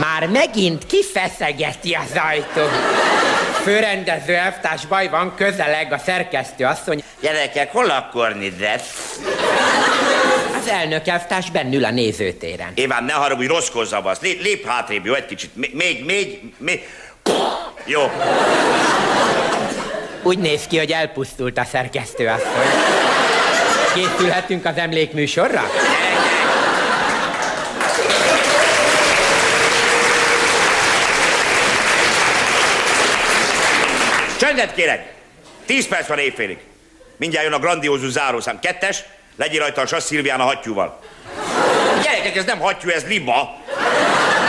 [0.00, 2.62] Már megint kifeszegeti az ajtó.
[3.68, 7.02] Főrendező elvtárs baj van, közeleg a szerkesztő asszony.
[7.20, 8.82] Gyerekek, hol a kornidret?
[10.60, 12.72] Az elnök elvtárs bennül a nézőtéren.
[12.74, 14.20] Éván, ne haragudj, rossz zavasz.
[14.20, 15.56] Lép, lép hátrébb, jó, egy kicsit.
[15.56, 16.88] Még, még, még, még.
[17.84, 18.00] Jó.
[20.22, 22.68] Úgy néz ki, hogy elpusztult a szerkesztő asszony.
[23.94, 25.70] Készülhetünk az emlékműsorra?
[34.48, 35.14] Csendet kérek!
[35.66, 36.58] Tíz perc van éjfélig.
[37.16, 38.58] Mindjárt jön a grandiózus zárószám.
[38.60, 39.04] Kettes,
[39.36, 41.00] legyél rajta a Sass Szilvián a hattyúval.
[42.02, 43.56] Gyerekek, ez nem hattyú, ez liba.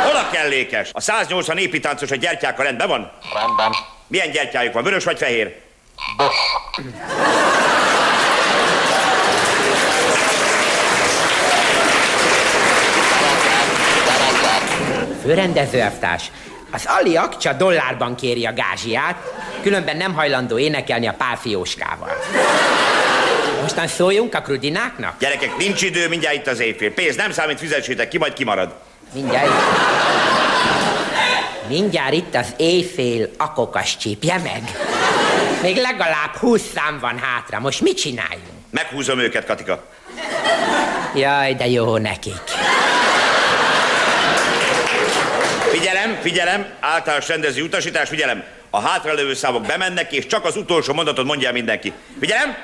[0.03, 0.89] Hol a kellékes?
[0.91, 3.11] A 180 építáncos a gyertyákkal rendben van?
[3.33, 3.75] Rendben.
[4.07, 5.55] Milyen gyertyájuk van, vörös vagy fehér?
[6.17, 6.35] Bos.
[15.21, 16.31] Főrendező elvtárs,
[16.71, 19.15] az Ali Akcsa dollárban kéri a gázsiát,
[19.61, 22.11] különben nem hajlandó énekelni a Pál Fióskával.
[23.61, 25.19] Mostan szóljunk a krudináknak?
[25.19, 26.93] Gyerekek, nincs idő, mindjárt itt az éjfél.
[26.93, 28.73] Pénz nem számít, fizessétek ki, majd kimarad.
[29.13, 29.53] Mindjárt itt.
[31.67, 34.61] Mindjárt itt az éjfél akokas csípje meg.
[35.61, 37.59] Még legalább húsz szám van hátra.
[37.59, 38.47] Most mit csináljunk?
[38.71, 39.83] Meghúzom őket, Katika.
[41.15, 42.41] Jaj, de jó nekik.
[45.79, 48.43] Figyelem, figyelem, általános rendező utasítás, figyelem.
[48.69, 51.93] A hátralevő számok bemennek, és csak az utolsó mondatot mondja el mindenki.
[52.19, 52.57] Figyelem,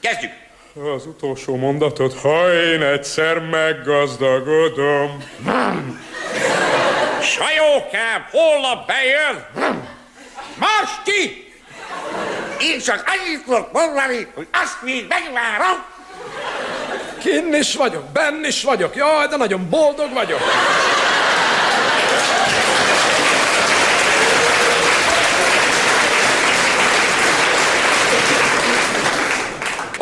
[0.00, 0.30] kezdjük.
[0.94, 5.24] Az utolsó mondatot, ha én egyszer meggazdagodom.
[7.22, 9.46] Sajókám, holnap bejön.
[10.58, 11.52] Mars ki!
[12.60, 15.84] Én csak annyit tudok mondani, hogy azt még megvárom.
[17.18, 20.40] Kinn is vagyok, benn is vagyok, jaj, de nagyon boldog vagyok.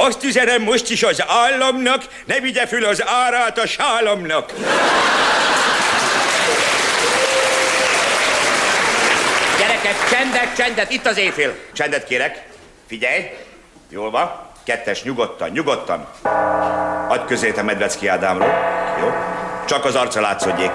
[0.02, 4.52] Azt üzenem most is az államnak, ne vigye föl az árát a sálamnak.
[9.58, 11.54] Gyerekek, csendet, csendet, itt az éjfél.
[11.72, 12.42] Csendet kérek.
[12.86, 13.30] Figyelj.
[13.88, 14.48] Jól van.
[14.64, 16.08] Kettes, nyugodtan, nyugodtan.
[17.08, 18.54] Adj közét a Medvecki Ádámról.
[19.00, 19.14] Jó?
[19.66, 20.72] Csak az arca látszódjék.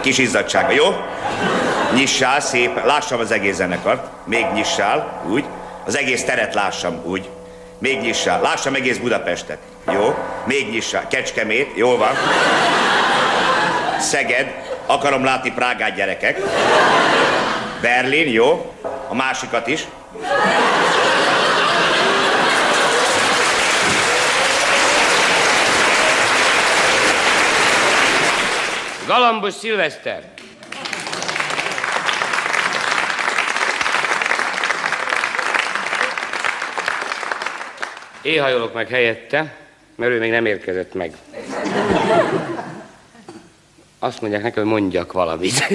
[0.00, 0.96] Kis izzadsága, jó?
[1.94, 4.06] Nyissál szép, lássam az egész zenekart.
[4.24, 5.44] Még nyissál, úgy.
[5.86, 7.28] Az egész teret lássam, úgy.
[7.78, 9.58] Még nyissál, lássam egész Budapestet.
[9.92, 10.14] Jó?
[10.44, 11.08] Még nyissál.
[11.08, 12.12] Kecskemét, jól van.
[13.98, 14.54] Szeged,
[14.86, 16.40] akarom látni Prágát gyerekek.
[17.80, 18.72] Berlin, jó?
[19.08, 19.86] A másikat is.
[29.10, 30.22] Galambos Szilveszter.
[38.22, 39.54] Én hajolok meg helyette,
[39.94, 41.12] mert ő még nem érkezett meg.
[43.98, 45.68] Azt mondják nekem, hogy mondjak valamit.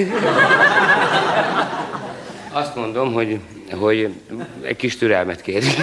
[2.51, 3.39] Azt mondom, hogy,
[3.71, 4.09] hogy
[4.61, 5.75] egy kis türelmet kérünk.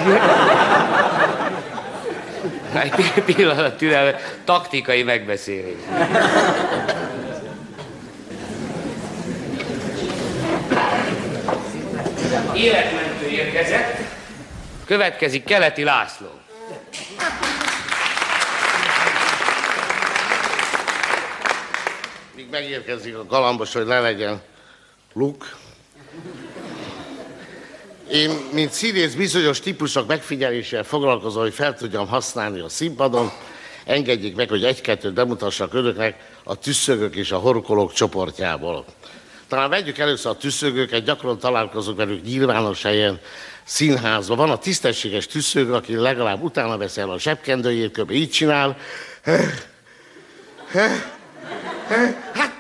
[2.72, 5.76] Egy pi- pillanat türelme, taktikai megbeszélés.
[12.54, 13.98] Életmentő érkezett.
[14.84, 16.26] Következik Keleti László.
[22.36, 24.42] Míg megérkezik a galambos, hogy ne legyen
[25.12, 25.56] luk.
[28.10, 33.30] Én, mint színész bizonyos típusok megfigyelésével foglalkozom, hogy fel tudjam használni a színpadon.
[33.84, 36.14] Engedjék meg, hogy egy-kettőt bemutassak önöknek
[36.44, 38.84] a tüsszögök és a horkolók csoportjából.
[39.52, 43.20] Talán vegyük először a tüsszögőket, gyakran találkozunk velük nyilvános helyen,
[43.64, 44.36] színházban.
[44.36, 48.10] Van a tisztességes tüsszögő, aki legalább utána veszel a zsebkendőjét, kb.
[48.10, 48.76] így csinál.
[52.34, 52.52] Hát,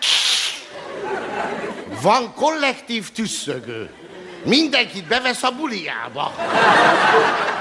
[2.02, 3.90] van kollektív tüsszögő.
[4.44, 6.34] Mindenkit bevesz a buliába.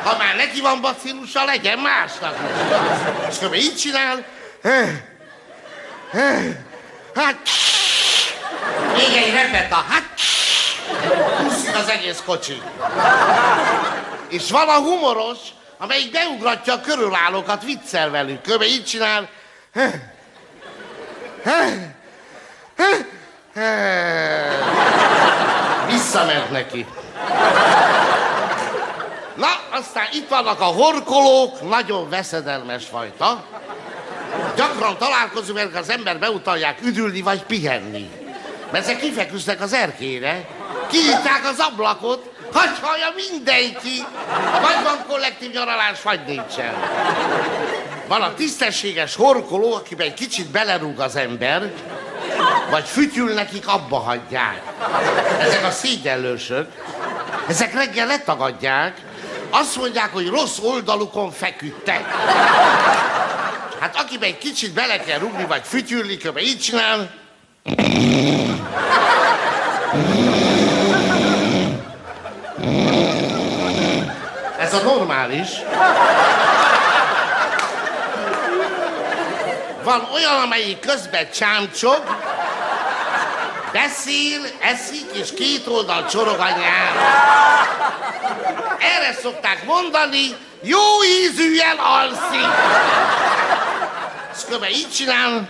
[0.03, 2.37] Ha már neki van bacillusa, legyen másnak.
[3.29, 3.53] És kb.
[3.53, 4.25] így csinál.
[7.13, 7.49] Hát,
[8.95, 9.75] még egy repeta.
[9.75, 10.03] Hát,
[11.47, 12.61] úszik az egész kocsi.
[14.29, 15.37] És van a humoros,
[15.77, 18.41] amelyik beugratja a körülállókat, viccel velük.
[18.41, 18.61] Kb.
[18.61, 19.29] így csinál.
[25.87, 26.85] Visszament neki.
[29.35, 33.43] Na, aztán itt vannak a horkolók, nagyon veszedelmes fajta.
[34.55, 38.20] Gyakran találkozunk, mert az ember beutalják üdülni vagy pihenni.
[38.71, 40.47] Mert ezek kifeküznek az erkére,
[40.89, 44.05] kinyitják az ablakot, hagy hallja mindenki,
[44.61, 46.73] vagy van kollektív nyaralás, vagy nincsen.
[48.07, 51.71] Van a tisztességes horkoló, akiben egy kicsit belerúg az ember,
[52.69, 54.61] vagy fütyül nekik, abba hagyják.
[55.39, 56.71] Ezek a szégyenlősök,
[57.47, 58.97] ezek reggel letagadják,
[59.49, 62.05] azt mondják, hogy rossz oldalukon feküdtek.
[63.79, 66.37] Hát akiben egy kicsit bele kell rúgni, vagy fütyülni, kb.
[66.37, 67.20] így csinál.
[74.57, 75.49] Ez a normális.
[79.83, 82.03] Van olyan, amelyik közben csámcsog,
[83.71, 86.91] beszél, eszik, és két oldal csorog a nyár.
[88.79, 92.47] Erre szokták mondani, jó ízűen alszik.
[94.33, 95.47] És így csinál.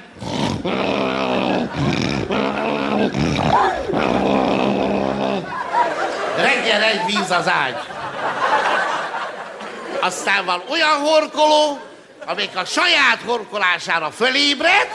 [6.82, 7.76] Reggel egy víz az ágy.
[10.00, 11.80] Aztán van olyan horkoló,
[12.26, 14.88] amelyik a saját horkolására fölébred,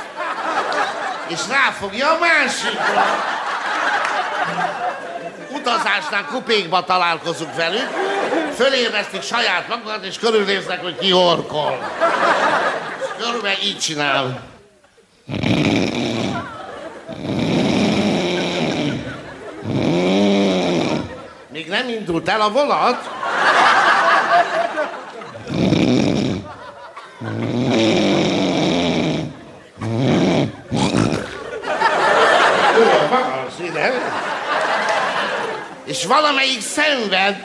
[1.28, 3.24] és ráfogja a másikra.
[5.50, 7.88] Utazásnál kupékba találkozunk velük,
[8.56, 11.92] fölébresztik saját magukat, és körülnéznek, hogy ki horkol.
[13.18, 14.40] Körülbelül így csinál.
[21.56, 23.08] Még nem indult el a vonat?
[35.84, 37.36] És valamelyik szenved.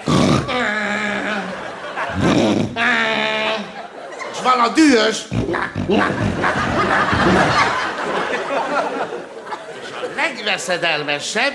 [4.31, 5.21] És van a dühös.
[9.81, 11.53] És a legveszedelmesebb,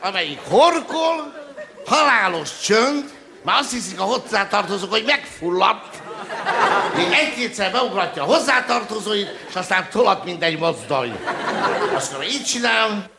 [0.00, 1.41] amelyik horkol,
[1.86, 3.04] halálos csönd,
[3.42, 6.00] már azt hiszik a hozzátartozók, hogy megfulladt.
[6.96, 11.18] Még egy-kétszer beugratja a hozzátartozóit, és aztán tolat, mint egy mozdony.
[11.94, 13.10] Azt mondja, így csinál.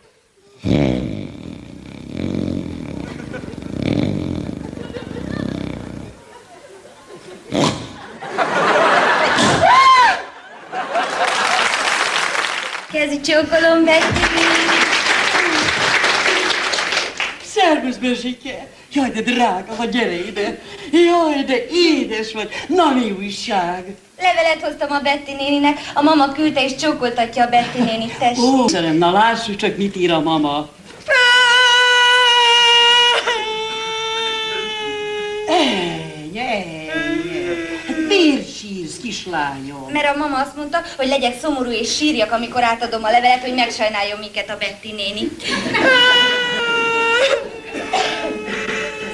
[12.91, 14.62] Kezi csókolom, Betty.
[17.53, 18.67] Szervusz, Bezsike!
[18.93, 20.59] Jaj, de drága, ha gyere ide!
[20.91, 22.49] Jaj, de édes vagy!
[22.67, 23.95] Na, mi újság?
[24.21, 28.43] Levelet hoztam a Betty néninek, a mama küldte és csókoltatja a Betty nénit, tessék.
[28.43, 30.69] Ó, szerem, na lássuk csak, mit ír a mama.
[35.47, 37.45] Ennyi, ennyi.
[37.87, 39.91] Hát miért sírsz, kislányom?
[39.91, 43.53] Mert a mama azt mondta, hogy legyek szomorú és sírjak, amikor átadom a levelet, hogy
[43.53, 45.31] megsajnáljon minket a Betty néni.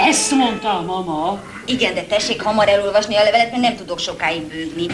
[0.10, 1.41] Ezt mondta a mama.
[1.66, 4.88] Igen, de tessék hamar elolvasni a levelet, mert nem tudok sokáig bőgni.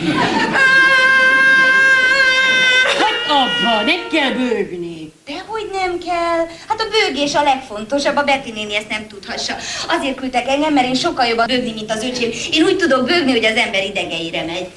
[2.99, 5.11] Hát abba, nem kell bőgni.
[5.25, 6.47] Dehogy nem kell.
[6.67, 9.55] Hát a bőgés a legfontosabb, a Betty néni ezt nem tudhassa.
[9.87, 12.29] Azért küldtek engem, mert én sokkal jobban bőgni, mint az öcsém.
[12.51, 14.67] Én úgy tudok bőgni, hogy az ember idegeire megy.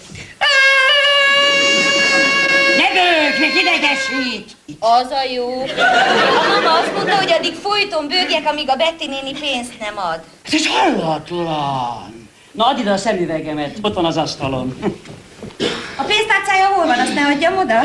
[2.97, 4.57] Bőg, még idegesít!
[4.79, 5.62] Az a jó.
[6.43, 10.20] A mama azt mondta, hogy addig folyton bőgjek, amíg a Betty néni pénzt nem ad.
[10.53, 12.29] Ez hallatlan!
[12.53, 14.79] Na, add ide a szemüvegemet, ott van az asztalon.
[15.97, 17.81] A pénztárcája hol van, azt ne adjam oda?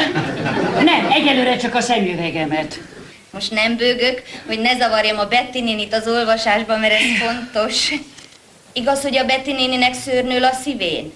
[0.83, 2.79] Nem, egyelőre csak a szemüvegemet.
[3.31, 7.91] Most nem bőgök, hogy ne zavarjam a Betty nénit az olvasásban, mert ez fontos.
[8.73, 11.13] Igaz, hogy a Betty néninek szőrnől a szívén?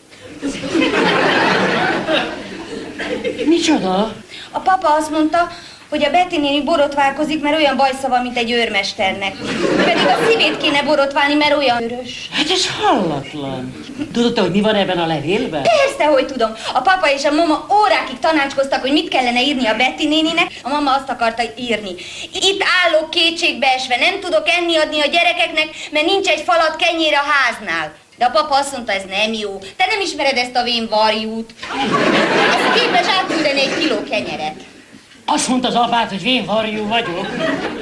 [3.45, 4.13] Micsoda?
[4.51, 5.51] A papa azt mondta,
[5.89, 9.35] hogy a Betty néni borotválkozik, mert olyan bajszava, mint egy őrmesternek.
[9.85, 12.29] Pedig a szívét kéne borotválni, mert olyan örös.
[12.31, 13.85] Hát ez hallatlan.
[14.13, 15.61] Tudod te, hogy mi van ebben a levélben?
[15.61, 16.51] Persze, hogy tudom.
[16.73, 20.47] A papa és a mama órákig tanácskoztak, hogy mit kellene írni a Betty néninek.
[20.63, 21.95] A mama azt akarta írni.
[22.33, 27.25] Itt állok kétségbeesve, nem tudok enni adni a gyerekeknek, mert nincs egy falat kenyér a
[27.31, 27.93] háznál.
[28.17, 29.59] De a papa azt mondta, ez nem jó.
[29.75, 31.53] Te nem ismered ezt a vén varjút.
[32.55, 34.55] Ez képes átküldeni egy kiló kenyeret.
[35.25, 37.27] Azt mondta az apát, hogy én varjú vagyok.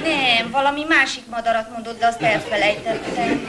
[0.04, 3.48] Nem, valami másik madarat mondott, de azt elfelejtettem.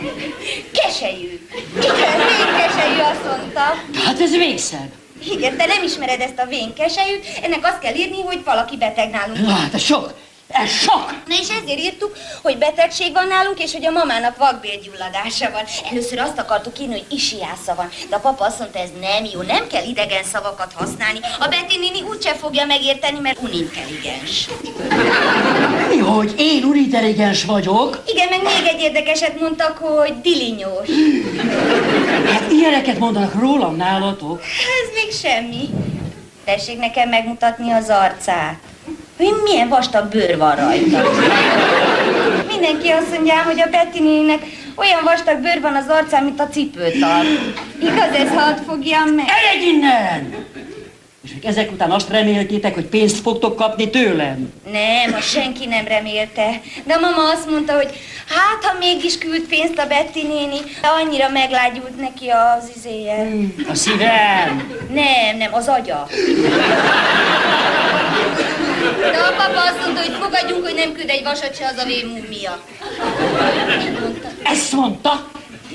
[0.72, 1.49] Keselyű.
[1.76, 3.61] Igen, vénkeselyű azt mondta.
[4.05, 4.91] Hát ez végszebb.
[5.30, 9.39] Igen, te nem ismered ezt a vénkeselyűt, ennek azt kell írni, hogy valaki beteg nálunk.
[9.39, 10.14] Na, hát ez sok.
[10.49, 11.11] Ez sok!
[11.26, 15.64] Na és ezért írtuk, hogy betegség van nálunk, és hogy a mamának vakbélgyulladása van.
[15.90, 19.42] Először azt akartuk írni, hogy isiásza van, de a papa azt mondta, ez nem jó,
[19.42, 21.18] nem kell idegen szavakat használni.
[21.38, 24.49] A Betty néni úgyse fogja megérteni, mert unintelligens.
[25.88, 28.03] Mi, hogy én unintelligens vagyok?
[28.07, 30.88] Igen, meg még egy érdekeset mondtak, hogy dilinyós.
[32.32, 34.40] Hát ilyeneket mondanak rólam nálatok.
[34.82, 35.68] Ez még semmi.
[36.44, 38.59] Tessék nekem megmutatni az arcát.
[39.16, 41.02] Hogy milyen vastag bőr van rajta.
[42.48, 44.42] Mindenki azt mondja, hogy a Betty néninek
[44.74, 47.24] olyan vastag bőr van az arcán, mint a cipőtal.
[47.80, 49.24] Igaz ez, hadd fogjam meg?
[49.28, 50.34] Elég innen!
[51.24, 54.52] És még ezek után azt reméltétek, hogy pénzt fogtok kapni tőlem?
[54.72, 56.60] Nem, azt senki nem remélte.
[56.84, 57.88] De a mama azt mondta, hogy
[58.28, 63.28] hát, ha mégis küld pénzt a Betty néni, de annyira meglágyult neki az izéje.
[63.70, 64.72] A szívem!
[64.92, 66.08] Nem, nem, az agya.
[69.01, 71.85] De a papa azt mondta, hogy fogadjunk, hogy nem küld egy vasat se az a
[71.85, 72.64] vén múmia.
[73.81, 74.29] Így mondta.
[74.43, 75.31] Ezt mondta?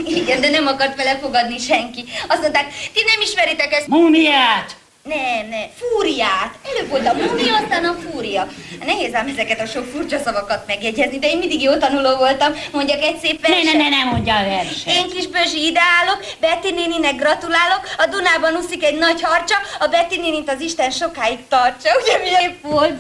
[0.06, 2.04] Igen, de nem akart vele fogadni senki.
[2.28, 3.88] Azt mondták, ti nem ismeritek ezt.
[3.88, 4.81] Múmiát!
[5.04, 6.58] Nem, nem, fúriát.
[6.70, 8.48] Előbb volt a múmia, aztán a fúria.
[8.86, 12.54] Nehéz ám ezeket a sok furcsa szavakat megjegyezni, de én mindig jó tanuló voltam.
[12.72, 13.64] Mondjak egy szép verset.
[13.64, 14.94] Ne, ne, ne, ne mondja a verset.
[14.94, 19.88] Én kis Bözsi ide állok, Betty néninek gratulálok, a Dunában úszik egy nagy harcsa, a
[19.88, 21.90] Betty nénit az Isten sokáig tartsa.
[22.02, 23.00] Ugye milyen volt?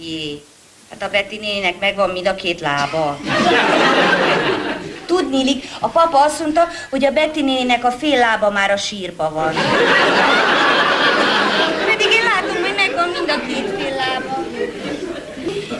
[0.00, 0.42] Jé,
[0.90, 3.18] hát a Betty néninek megvan mind a két lába.
[5.08, 9.30] Tudnilik, a papa azt mondta, hogy a Betty néninek a fél lába már a sírba
[9.30, 9.52] van.
[11.86, 14.44] Pedig én látom, hogy megvan mind a két fél lába.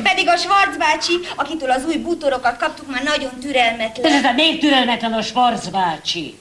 [0.03, 4.13] Pedig a Schwarz bácsi, akitől az új bútorokat kaptuk, már nagyon türelmetlen.
[4.13, 6.39] Ez a még türelmetlen a Schwarz bácsi.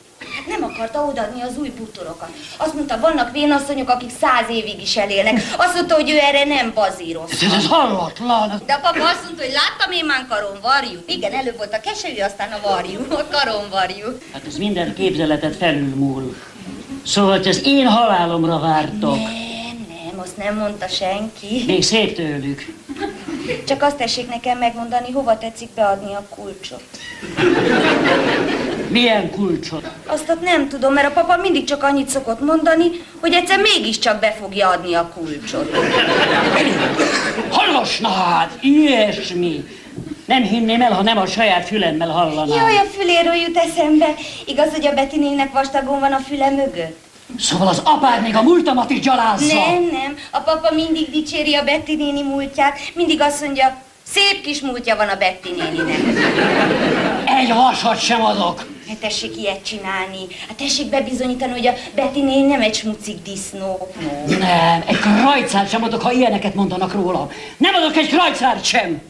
[0.48, 2.30] Nem akarta odaadni az új bútorokat.
[2.58, 5.42] Azt mondta, vannak vénasszonyok, akik száz évig is elélnek.
[5.58, 7.32] Azt mondta, hogy ő erre nem bazíroz.
[7.44, 8.62] Ez az hallatlan.
[8.66, 11.00] De a papa azt mondta, hogy láttam én már karon varjú.
[11.08, 14.18] Igen, előbb volt a keselyű, aztán a varjú, a karon varjú.
[14.34, 16.36] Hát ez minden képzeletet felülmúl.
[17.06, 19.16] Szóval, hogy az én halálomra vártok.
[19.16, 21.64] Nem, nem, azt nem mondta senki.
[21.68, 22.66] Még szép tőlük.
[23.68, 26.84] Csak azt tessék nekem megmondani, hova tetszik beadni a kulcsot.
[28.90, 29.88] Milyen kulcsot?
[30.06, 34.20] Azt ott nem tudom, mert a papa mindig csak annyit szokott mondani, hogy egyszer mégiscsak
[34.20, 35.78] be fogja adni a kulcsot.
[37.50, 39.64] Hallos, na hát, ilyesmi.
[40.26, 42.58] Nem hinném el, ha nem a saját fülemmel hallanám.
[42.58, 44.14] Jaj, a füléről jut eszembe.
[44.46, 47.06] Igaz, hogy a Betty néninek vastagon van a füle mögött?
[47.40, 49.54] Szóval az apád még a múltamat is gyalázza.
[49.54, 50.18] Nem, nem.
[50.32, 52.80] A papa mindig dicséri a Betty néni múltját.
[52.94, 56.00] Mindig azt mondja, szép kis múltja van a Betty néninek.
[57.26, 58.66] Egy vasat sem adok.
[58.88, 60.28] Hát tessék ilyet csinálni.
[60.48, 63.88] Hát tessék bebizonyítani, hogy a Betty néni nem egy smucik disznó.
[64.40, 67.30] Nem, egy krajcárt sem adok, ha ilyeneket mondanak róla.
[67.58, 69.02] Nem adok egy krajcárt sem.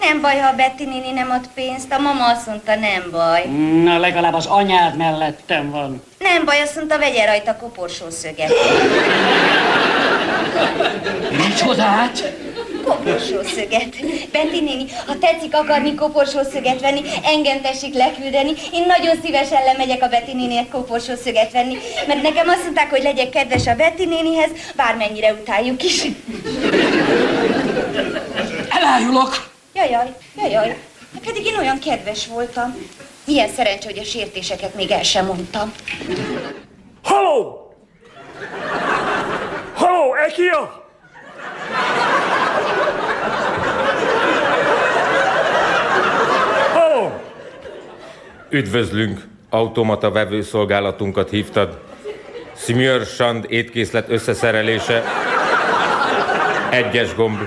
[0.00, 1.92] Nem baj, ha a Betty néni nem ad pénzt.
[1.92, 3.44] A mama azt mondta, nem baj.
[3.82, 6.02] Na, legalább az anyád mellettem van.
[6.18, 8.52] Nem baj, azt mondta, vegye rajta koporsószöget.
[11.30, 12.32] Micsodát?
[12.84, 13.96] Koporsószöget.
[14.32, 18.50] Betty néni, ha tetszik akarni koporsószöget venni, engem tessék leküldeni.
[18.72, 21.76] Én nagyon szívesen lemegyek a Betty nénihez koporsószöget venni,
[22.06, 26.04] mert nekem azt mondták, hogy legyek kedves a Betty nénihez, bármennyire utáljuk is.
[28.68, 29.52] Elájulok.
[29.74, 30.76] Jajaj, jajaj,
[31.24, 32.76] pedig én olyan kedves voltam.
[33.26, 35.72] Milyen szerencsé, hogy a sértéseket még el sem mondtam.
[37.02, 37.58] Haló!
[39.74, 40.82] Haló, Ekia!
[46.72, 47.12] Halló!
[48.54, 51.78] Üdvözlünk, automata vevőszolgálatunkat hívtad.
[52.56, 55.02] Smjör Sand étkészlet összeszerelése.
[56.70, 57.38] Egyes gomb.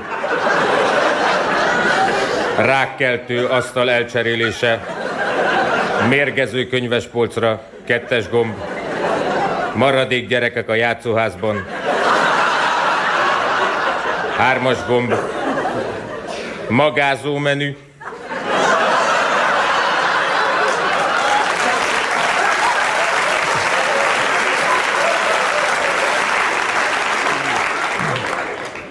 [2.57, 4.85] Rákkeltő asztal elcserélése.
[6.09, 7.61] Mérgező könyvespolcra.
[7.85, 8.55] Kettes gomb.
[9.75, 11.65] Maradék gyerekek a játszóházban.
[14.37, 15.13] Hármas gomb.
[16.69, 17.75] Magázó menü.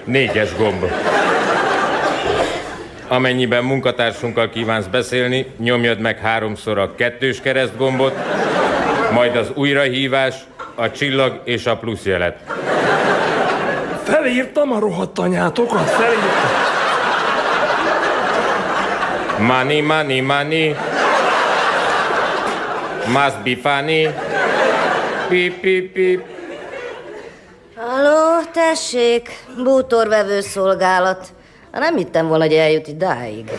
[0.07, 0.85] Négyes gomb.
[3.09, 8.15] Amennyiben munkatársunkkal kívánsz beszélni, nyomjad meg háromszor a kettős kereszt gombot,
[9.13, 10.35] majd az újrahívás,
[10.75, 12.37] a csillag és a plusz jelet.
[14.05, 16.51] Felírtam a rohadt anyátokat, felírtam.
[19.39, 20.77] Money, money, money.
[23.07, 24.09] Must be funny.
[25.29, 26.36] Pip, pip, pip.
[28.57, 29.29] Tessék,
[29.65, 31.27] bútorvevő szolgálat.
[31.73, 33.51] Nem hittem volna, hogy eljut idáig.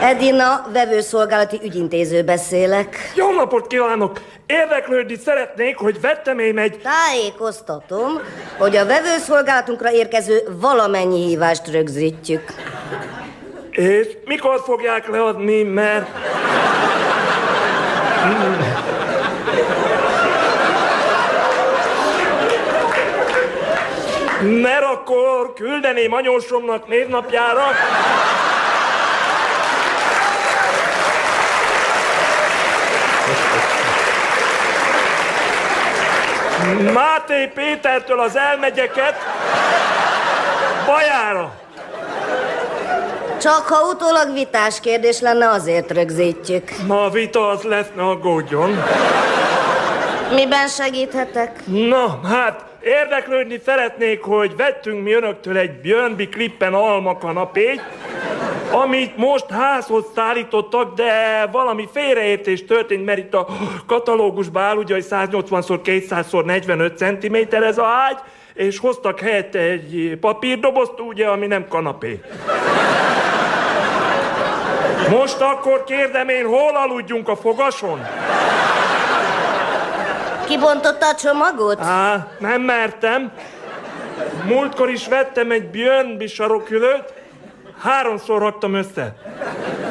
[0.00, 3.12] Edina, vevőszolgálati ügyintéző beszélek.
[3.14, 4.20] Jó napot kívánok!
[4.46, 6.80] Érdeklődni szeretnék, hogy vettem én egy...
[6.82, 8.20] Tájékoztatom,
[8.58, 12.44] hogy a vevőszolgálatunkra érkező valamennyi hívást rögzítjük.
[13.70, 16.08] És mikor fogják leadni, mert...
[24.44, 27.62] Mert akkor küldeném anyósomnak névnapjára.
[36.92, 39.14] Máté Pétertől az elmegyeket
[40.86, 41.52] Bajára.
[43.40, 46.70] Csak ha utólag vitás kérdés lenne, azért rögzítjük.
[46.86, 48.82] Ma a vita az lesz, ne aggódjon.
[50.34, 51.66] Miben segíthetek?
[51.66, 57.82] Na, hát érdeklődni szeretnék, hogy vettünk mi önöktől egy Björnby klippen alma kanapét,
[58.70, 63.46] amit most házhoz szállítottak, de valami félreértés történt, mert itt a
[63.86, 68.18] katalógusban áll, ugye, hogy 180x200x45 cm ez a ágy,
[68.54, 72.20] és hoztak helyette egy papírdobozt, ugye, ami nem kanapé.
[75.10, 78.06] Most akkor kérdem én, hol aludjunk a fogason?
[80.46, 81.80] Kibontotta a csomagot?
[81.80, 83.32] Á, nem mertem.
[84.44, 87.12] Múltkor is vettem egy Björnby sarokülőt,
[87.82, 89.14] háromszor raktam össze.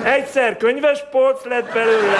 [0.03, 2.17] Egyszer könyves polc lett belőle,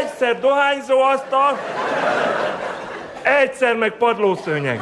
[0.00, 1.58] egyszer dohányzó asztal,
[3.22, 4.80] egyszer meg padlószőnyeg.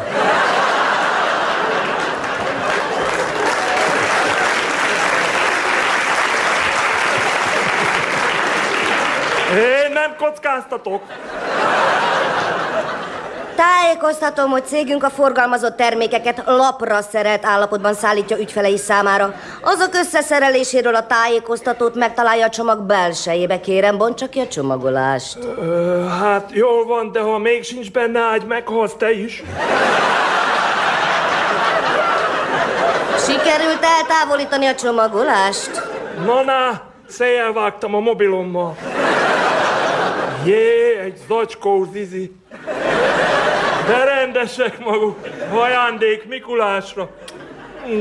[9.53, 11.03] Én nem kockáztatok.
[13.57, 19.34] Tájékoztatom, hogy cégünk a forgalmazott termékeket lapra szerelt állapotban szállítja ügyfelei számára.
[19.62, 23.61] Azok összeszereléséről a tájékoztatót megtalálja a csomag belsejébe.
[23.61, 25.38] Kérem, bontsa ki a csomagolást.
[25.59, 29.42] Ö, hát jól van, de ha még sincs benne ágy, meghalsz te is.
[33.18, 35.70] Sikerült eltávolítani a csomagolást?
[36.26, 38.76] Na, na, széjjel vágtam a mobilommal.
[40.45, 42.32] Jé, egy zacskó zizi.
[43.86, 45.18] De rendesek maguk.
[45.53, 47.11] Ajándék Mikulásra.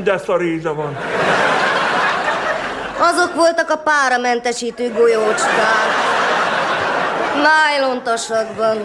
[0.03, 0.97] De szaríza van.
[2.99, 6.09] Azok voltak a páramentesítő golyócskák.
[7.43, 8.77] Nájlontasakban.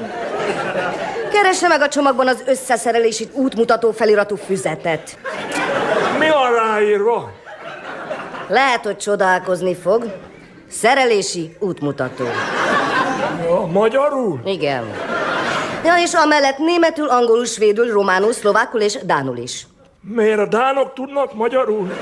[1.32, 5.18] Keresse meg a csomagban az összeszerelési útmutató feliratú füzetet.
[6.18, 7.32] Mi van ráírva?
[8.48, 10.12] Lehet, hogy csodálkozni fog.
[10.70, 12.24] Szerelési útmutató.
[13.72, 14.40] Magyarul?
[14.44, 14.84] Igen.
[15.84, 19.66] Ja, és amellett németül, angolul, svédül, románul, szlovákul és dánul is.
[20.00, 21.92] Miért a dánok tudnak magyarul?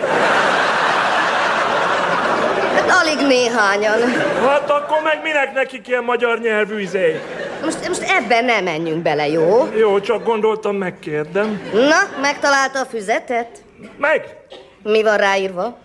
[2.75, 3.99] Hát alig néhányan.
[4.47, 7.21] Hát akkor meg minek nekik ilyen magyar nyelvű izé?
[7.65, 9.69] Most, most ebben nem menjünk bele, jó?
[9.77, 11.71] Jó, csak gondoltam, megkérdem.
[11.73, 13.49] Na, megtalálta a füzetet?
[13.97, 14.37] Meg!
[14.83, 15.77] Mi van ráírva?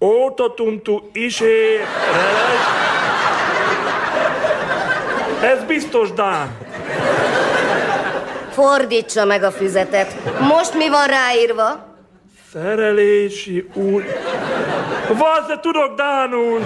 [0.00, 1.80] Óta tuntu isé
[5.42, 6.56] ez biztos Dán.
[8.50, 10.14] Fordítsa meg a füzetet.
[10.40, 11.86] Most mi van ráírva?
[12.52, 14.04] Szerelési úr...
[15.08, 16.60] Vazze, tudok Dánul!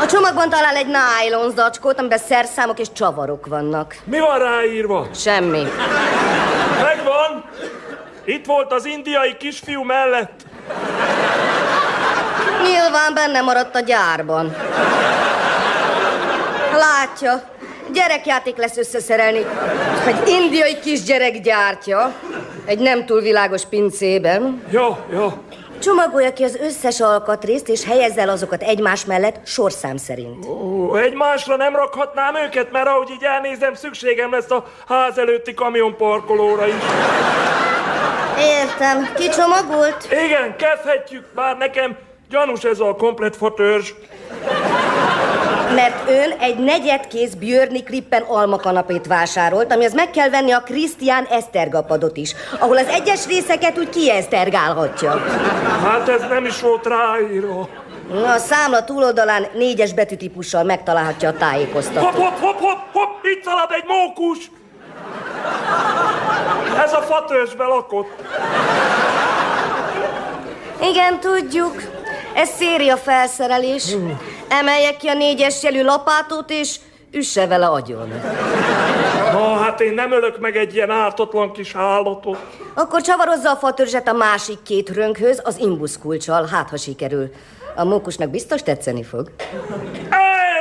[0.00, 3.96] A csomagban talál egy nylon zacskót, amiben szerszámok és csavarok vannak.
[4.04, 5.06] Mi van ráírva?
[5.14, 5.62] Semmi.
[6.82, 7.15] Megvan?
[8.26, 10.40] Itt volt az indiai kisfiú mellett.
[12.62, 14.56] Nyilván benne maradt a gyárban.
[16.72, 17.42] Látja,
[17.92, 19.46] gyerekjáték lesz összeszerelni.
[20.06, 22.14] Egy indiai kisgyerek gyártja.
[22.64, 24.62] Egy nem túl világos pincében.
[24.70, 25.32] Jó, jó.
[25.78, 30.44] Csomagolja ki az összes alkatrészt, és helyezze el azokat egymás mellett sorszám szerint.
[30.46, 36.66] Ó, egymásra nem rakhatnám őket, mert ahogy így elnézem, szükségem lesz a ház előtti kamionparkolóra
[36.66, 36.74] is.
[38.38, 39.08] Értem.
[39.14, 40.08] Ki csomagolt?
[40.26, 41.96] Igen, kezdhetjük, bár nekem
[42.30, 43.92] gyanús ez a komplet fatörzs.
[45.74, 52.16] Mert ön egy negyedkész Björni Klippen almakanapét vásárolt, amihez meg kell venni a Krisztián Esztergapadot
[52.16, 55.10] is, ahol az egyes részeket úgy kiesztergálhatja.
[55.82, 57.68] Hát ez nem is volt ráírva.
[58.10, 62.02] A számla túloldalán négyes betűtípussal megtalálhatja a tájékoztatót.
[62.02, 64.50] Hopp, hopp, hopp, hopp, hopp, itt szalad egy mókus!
[66.84, 68.22] Ez a fatörzsbe lakott.
[70.82, 71.82] Igen, tudjuk.
[72.34, 73.96] Ez széria felszerelés.
[74.48, 76.76] Emelje ki a négyes jelű lapátot, és
[77.12, 78.12] üsse vele agyon.
[79.32, 82.38] Na, hát én nem ölök meg egy ilyen ártatlan kis állatot.
[82.74, 87.30] Akkor csavarozza a fatörzset a másik két rönkhöz, az imbusz kulcsal, hát ha sikerül.
[87.74, 89.30] A mókusnak biztos tetszeni fog.
[90.10, 90.55] Ej!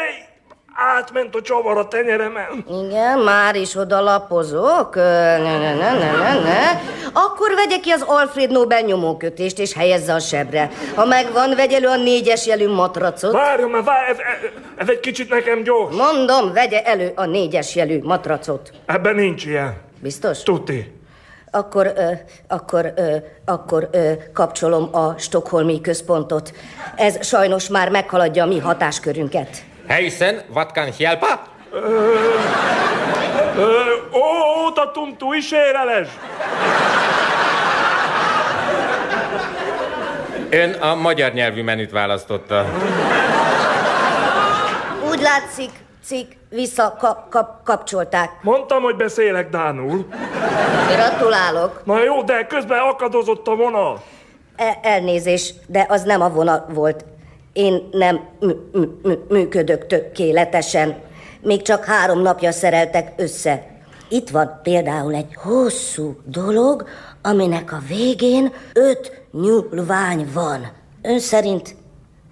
[0.77, 2.65] Átment a csavar a tenyeremen.
[2.87, 4.95] Igen, már is oda lapozok.
[4.95, 6.81] Ne, ne, ne, ne, ne, ne.
[7.13, 10.69] Akkor vegye ki az Alfred Nobel nyomókötést, és helyezze a sebre.
[10.95, 13.31] Ha megvan, vegye elő a négyes jelű matracot.
[13.31, 15.95] Várjon, mert vár, ez, ez, ez egy kicsit nekem gyors.
[15.95, 18.71] Mondom, vegye elő a négyes jelű matracot.
[18.85, 19.77] Ebben nincs ilyen.
[20.01, 20.43] Biztos?
[20.43, 20.93] Tuti.
[21.51, 22.11] Akkor, ö,
[22.47, 23.15] akkor, ö,
[23.45, 26.51] akkor ö, kapcsolom a Stockholmi központot.
[26.95, 29.63] Ez sajnos már meghaladja a mi hatáskörünket.
[29.87, 31.41] Hejsen, vad kan hjälpa?
[33.57, 36.07] Ö, ó, óta tuntu is éreles.
[40.49, 42.65] Ön a magyar nyelvű menüt választotta.
[45.09, 45.69] Úgy látszik,
[46.05, 48.29] cikk, vissza kap, kap, kapcsolták.
[48.41, 50.07] Mondtam, hogy beszélek Dánul.
[50.95, 51.81] Gratulálok.
[51.85, 54.01] Na jó, de közben akadozott a vonal.
[54.55, 57.05] E- elnézés, de az nem a vonal volt.
[57.55, 60.95] Én nem mű- mű- mű- működök tökéletesen.
[61.41, 63.67] Még csak három napja szereltek össze.
[64.09, 66.87] Itt van például egy hosszú dolog,
[67.21, 70.71] aminek a végén öt nyúlvány van.
[71.01, 71.75] Ön szerint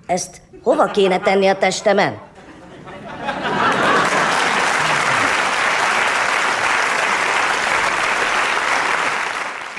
[0.06, 2.18] ezt hova kéne tenni a testemen?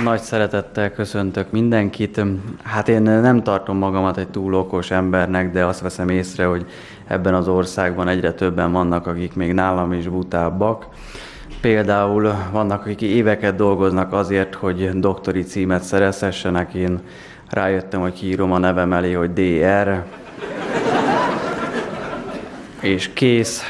[0.05, 2.21] Nagy szeretettel köszöntök mindenkit.
[2.63, 6.67] Hát én nem tartom magamat egy túl okos embernek, de azt veszem észre, hogy
[7.07, 10.87] ebben az országban egyre többen vannak, akik még nálam is butábbak.
[11.61, 16.75] Például vannak, akik éveket dolgoznak azért, hogy doktori címet szerezhessenek.
[16.75, 17.01] Én
[17.51, 20.03] rájöttem, hogy kiírom a nevem elé, hogy DR.
[22.81, 23.63] És kész.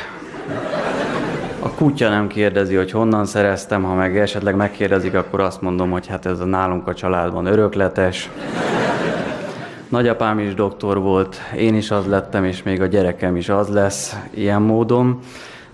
[1.75, 6.27] Kutya nem kérdezi, hogy honnan szereztem, ha meg esetleg megkérdezik, akkor azt mondom, hogy hát
[6.27, 8.31] ez a nálunk a családban örökletes.
[9.89, 14.16] Nagyapám is doktor volt, én is az lettem, és még a gyerekem is az lesz
[14.31, 15.18] ilyen módon.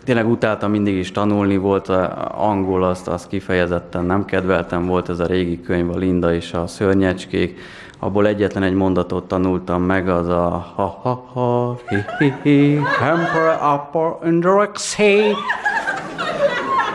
[0.04, 5.20] Tényleg utáltam mindig is tanulni, volt a angol, azt, azt kifejezetten nem kedveltem, volt ez
[5.20, 7.58] a régi könyv, a Linda és a szörnyecskék,
[7.98, 13.58] abból egyetlen egy mondatot tanultam meg, az a ha ha ha hi hi hi hamper
[13.74, 15.34] upper indrexé.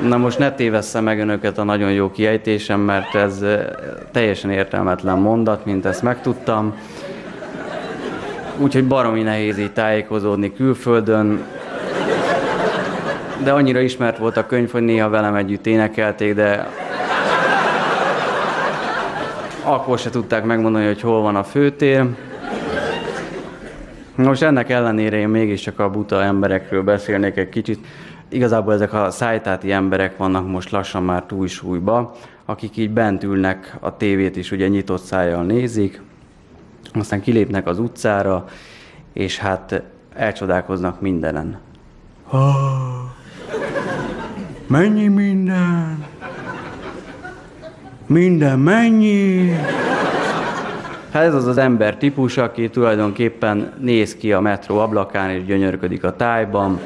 [0.01, 3.65] Na most ne tévessze meg önöket a nagyon jó kiejtésem, mert ez eh,
[4.11, 6.77] teljesen értelmetlen mondat, mint ezt megtudtam.
[8.57, 11.43] Úgyhogy baromi nehéz így tájékozódni külföldön.
[13.43, 16.67] De annyira ismert volt a könyv, hogy néha velem együtt énekelték, de
[19.63, 22.05] akkor se tudták megmondani, hogy hol van a főtér.
[24.15, 27.85] Most ennek ellenére én mégiscsak a buta emberekről beszélnék egy kicsit.
[28.35, 32.15] Igazából ezek a szájtáti emberek vannak most lassan már túlsúlyba,
[32.45, 36.01] akik így bent ülnek, a tévét is ugye nyitott szájjal nézik,
[36.93, 38.45] aztán kilépnek az utcára,
[39.13, 39.81] és hát
[40.13, 41.57] elcsodálkoznak mindenen.
[42.27, 42.53] Ha,
[44.67, 46.05] mennyi minden?
[48.05, 49.49] Minden mennyi?
[51.11, 56.03] Hát ez az az ember típus, aki tulajdonképpen néz ki a metró ablakán és gyönyörködik
[56.03, 56.79] a tájban.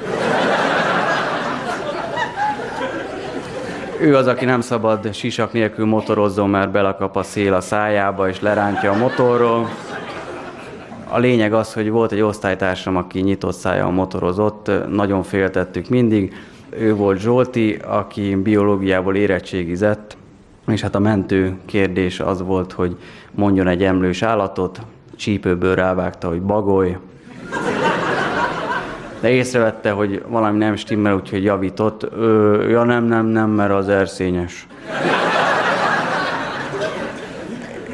[4.02, 8.42] Ő az, aki nem szabad sisak nélkül motorozzon, mert belakap a szél a szájába és
[8.42, 9.70] lerántja a motorról.
[11.10, 16.34] A lényeg az, hogy volt egy osztálytársam, aki nyitott szája motorozott, nagyon féltettük mindig.
[16.70, 20.18] Ő volt Zsolti, aki biológiából érettségizett,
[20.68, 22.98] és hát a mentő kérdés az volt, hogy
[23.32, 24.82] mondjon egy emlős állatot,
[25.16, 26.98] csípőből rávágta, hogy bagoly,
[29.20, 32.08] de észrevette, hogy valami nem stimmel, úgyhogy javított.
[32.18, 34.68] Ö, ja nem, nem, nem, mert az erszényes.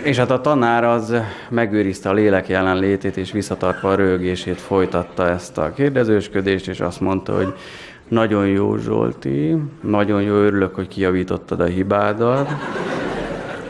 [0.03, 1.15] És hát a tanár az
[1.49, 7.35] megőrizte a lélek jelenlétét, és visszatartva a rögését folytatta ezt a kérdezősködést, és azt mondta,
[7.35, 7.53] hogy
[8.07, 12.49] nagyon jó Zsolti, nagyon jó, örülök, hogy kijavítottad a hibádat.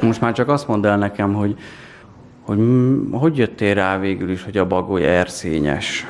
[0.02, 1.56] Most már csak azt mondd el nekem, hogy
[2.46, 2.60] hogy
[3.12, 6.06] hogy jöttél rá végül is, hogy a bagoly erszényes?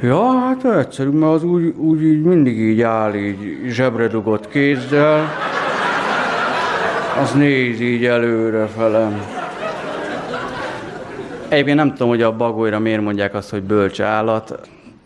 [0.00, 5.28] Ja, hát egyszerű, mert az úgy, úgy így mindig így áll, így zsebre dugott kézzel.
[7.22, 9.22] Az néz így előre felem.
[11.48, 14.46] Egyébként nem tudom, hogy a bagolyra miért mondják azt, hogy bölcs állat.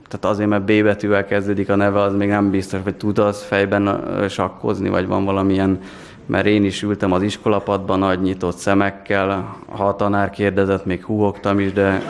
[0.08, 3.42] Tehát azért, mert B betűvel kezdődik a neve, az még nem biztos, hogy tud az
[3.42, 5.78] fejben sakkozni, vagy van valamilyen
[6.28, 11.58] mert én is ültem az iskolapadban nagy nyitott szemekkel, ha a tanár kérdezett, még húgogtam
[11.58, 12.02] is, de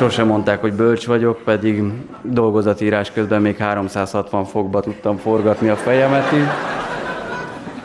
[0.00, 1.82] sosem mondták, hogy bölcs vagyok, pedig
[2.22, 6.24] dolgozatírás közben még 360 fokba tudtam forgatni a fejemet.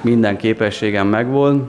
[0.02, 1.64] Minden képességem megvolt.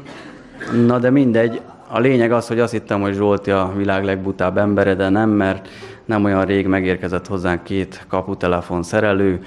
[0.87, 4.95] Na de mindegy, a lényeg az, hogy azt hittem, hogy Zsolti a világ legbutább embere,
[4.95, 5.69] de nem, mert
[6.05, 9.45] nem olyan rég megérkezett hozzánk két kaputelefon szerelő,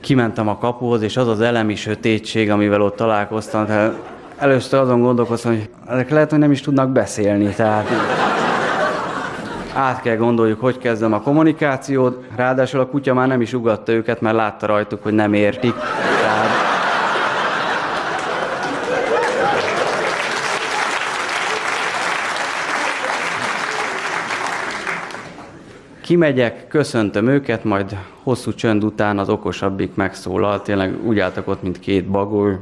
[0.00, 3.66] kimentem a kapuhoz, és az az elemi sötétség, amivel ott találkoztam,
[4.38, 7.88] először azon gondolkoztam, hogy ezek lehet, hogy nem is tudnak beszélni, tehát
[9.74, 14.20] át kell gondoljuk, hogy kezdem a kommunikációt, ráadásul a kutya már nem is ugatta őket,
[14.20, 15.74] mert látta rajtuk, hogy nem értik.
[16.20, 16.72] Tehát
[26.00, 31.80] Kimegyek, köszöntöm őket, majd hosszú csönd után az okosabbik megszólal, tényleg úgy álltak ott, mint
[31.80, 32.58] két bagoly.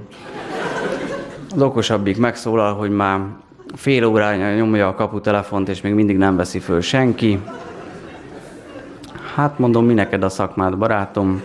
[1.54, 3.20] Az okosabbik megszólal, hogy már
[3.74, 7.40] fél órája nyomja a kaputelefont, és még mindig nem veszi föl senki.
[9.34, 11.42] Hát mondom, mi neked a szakmád, barátom?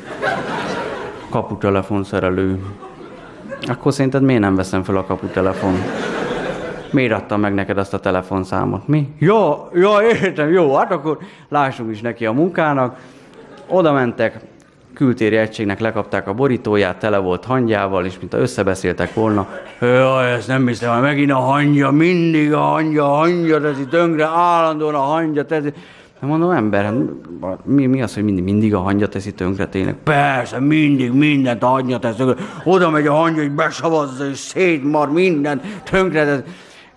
[1.30, 2.60] Kaputelefon szerelő.
[3.68, 5.74] Akkor szerinted miért nem veszem föl a kaputelefon?
[6.92, 8.88] Miért adtam meg neked azt a telefonszámot?
[8.88, 9.14] Mi?
[9.20, 11.18] Ja, ja, értem, jó, hát akkor
[11.50, 13.00] lássunk is neki a munkának.
[13.68, 14.40] Oda mentek,
[14.98, 19.48] kültéri egységnek lekapták a borítóját, tele volt hangyával, és mint összebeszéltek volna,
[19.82, 24.26] jaj, ezt nem hiszem, hogy megint a hangya, mindig a hangya, a hangya teszi tönkre,
[24.26, 25.74] állandóan a hangya teszi.
[26.20, 29.96] Nem mondom, ember, hát mi, mi az, hogy mindig, mindig a hangya teszi tönkre tényleg?
[30.04, 32.46] Persze, mindig mindent a hangya teszi tönkre.
[32.64, 36.44] Oda megy a hangya, hogy besavazza, és szétmar mindent tönkre teszi.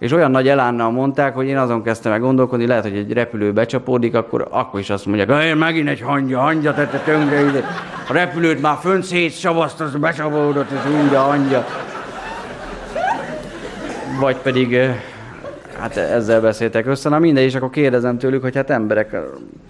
[0.00, 3.52] És olyan nagy elánnal mondták, hogy én azon kezdtem meg gondolkodni, lehet, hogy egy repülő
[3.52, 7.64] becsapódik, akkor, akkor is azt mondják, hogy megint egy hangya, hangya tette tönkre, ide.
[8.08, 11.66] a repülőt már fönt szétsavazta, az becsapódott, és úgy a hangya.
[14.20, 14.78] Vagy pedig,
[15.78, 19.16] hát ezzel beszéltek össze, na mindegy, és akkor kérdezem tőlük, hogy hát emberek,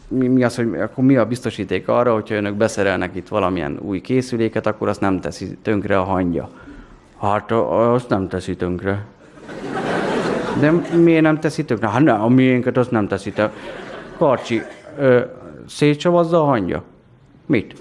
[0.09, 4.01] mi, mi az, hogy akkor mi a biztosíték arra, hogyha önök beszerelnek itt valamilyen új
[4.01, 6.51] készüléket, akkor azt nem teszi tönkre a hangya.
[7.21, 9.05] Hát azt nem teszi tönkre.
[10.59, 11.89] De miért nem teszi tökre?
[11.89, 13.53] Hát ne, a miénket azt nem teszi tökre.
[14.19, 14.63] Karcsi,
[14.99, 15.21] ö,
[15.69, 16.83] szétsavazza a hangja?
[17.47, 17.75] Mit?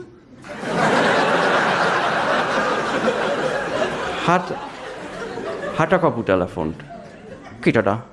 [4.26, 4.58] Hát,
[5.76, 6.84] hát a kaputelefont.
[7.62, 8.06] Kicsoda?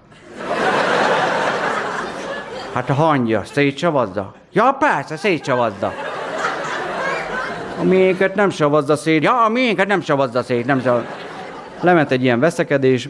[2.72, 4.34] Hát a hangja, szétsavazza?
[4.52, 5.92] Ja, persze, szétsavazza.
[7.80, 9.22] A miénket nem savazza szét.
[9.22, 11.06] Ja, a miénket nem savazza szét, nem savazza.
[11.80, 13.08] Lement egy ilyen veszekedés,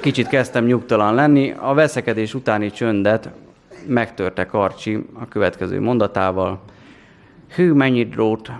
[0.00, 3.30] Kicsit kezdtem nyugtalan lenni, a veszekedés utáni csöndet
[3.86, 6.60] megtörte Karcsi a következő mondatával.
[7.54, 8.50] Hű, mennyi drót!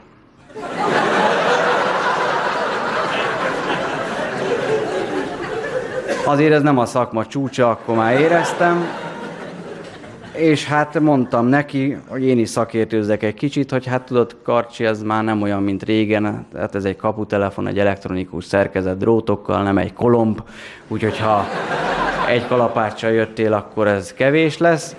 [6.25, 9.08] Azért ez nem a szakma csúcsa, akkor már éreztem.
[10.39, 15.03] És hát mondtam neki, hogy én is szakértőzzek egy kicsit, hogy hát tudod, Karcsi, ez
[15.03, 19.93] már nem olyan, mint régen, tehát ez egy kaputelefon, egy elektronikus szerkezet drótokkal, nem egy
[19.93, 20.43] kolomb,
[20.89, 21.47] úgyhogy ha
[22.29, 24.97] egy kalapáccsal jöttél, akkor ez kevés lesz.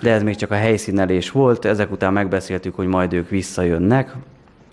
[0.00, 4.14] De ez még csak a helyszínelés volt, ezek után megbeszéltük, hogy majd ők visszajönnek,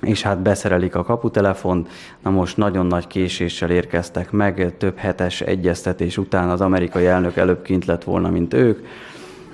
[0.01, 1.89] és hát beszerelik a kaputelefont.
[2.23, 7.61] Na most nagyon nagy késéssel érkeztek meg, több hetes egyeztetés után az amerikai elnök előbb
[7.61, 8.85] kint lett volna, mint ők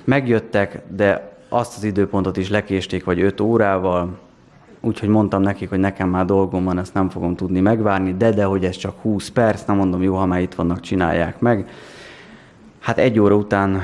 [0.06, 4.18] Megjöttek, de azt az időpontot is lekésték, vagy 5 órával,
[4.80, 8.44] úgyhogy mondtam nekik, hogy nekem már dolgom van, ezt nem fogom tudni megvárni, de de,
[8.44, 11.68] hogy ez csak 20 perc, nem mondom, jó, ha már itt vannak, csinálják meg.
[12.80, 13.82] Hát egy óra után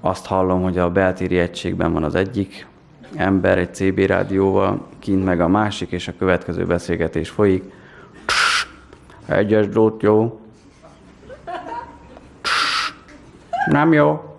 [0.00, 2.66] azt hallom, hogy a beltéri egységben van az egyik
[3.14, 7.72] ember egy CB rádióval, kint meg a másik, és a következő beszélgetés folyik.
[9.26, 10.40] Egyes drót jó.
[13.66, 14.33] Nem jó.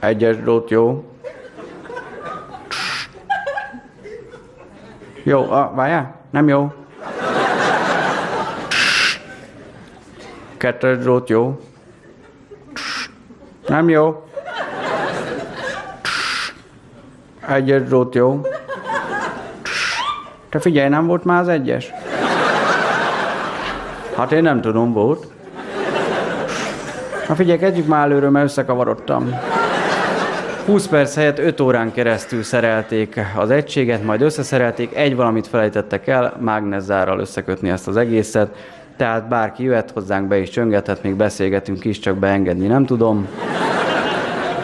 [0.00, 1.04] Egyes drót jó.
[5.22, 6.72] Jó, a, várjál, nem jó.
[10.56, 11.60] Kettes drót jó.
[13.66, 14.24] Nem jó.
[17.48, 18.40] Egyes drót jó.
[20.48, 21.92] Te figyelj, nem volt már az egyes?
[24.16, 25.26] Hát én nem tudom, volt.
[27.28, 29.34] Na figyelj, kezdjük már előről, mert összekavarodtam.
[30.70, 36.36] 20 perc helyett 5 órán keresztül szerelték az egységet, majd összeszerelték, egy valamit felejtettek el,
[36.40, 38.56] mágnezzárral összekötni ezt az egészet,
[38.96, 43.28] tehát bárki jöhet hozzánk be is csöngethet, még beszélgetünk is, csak beengedni nem tudom.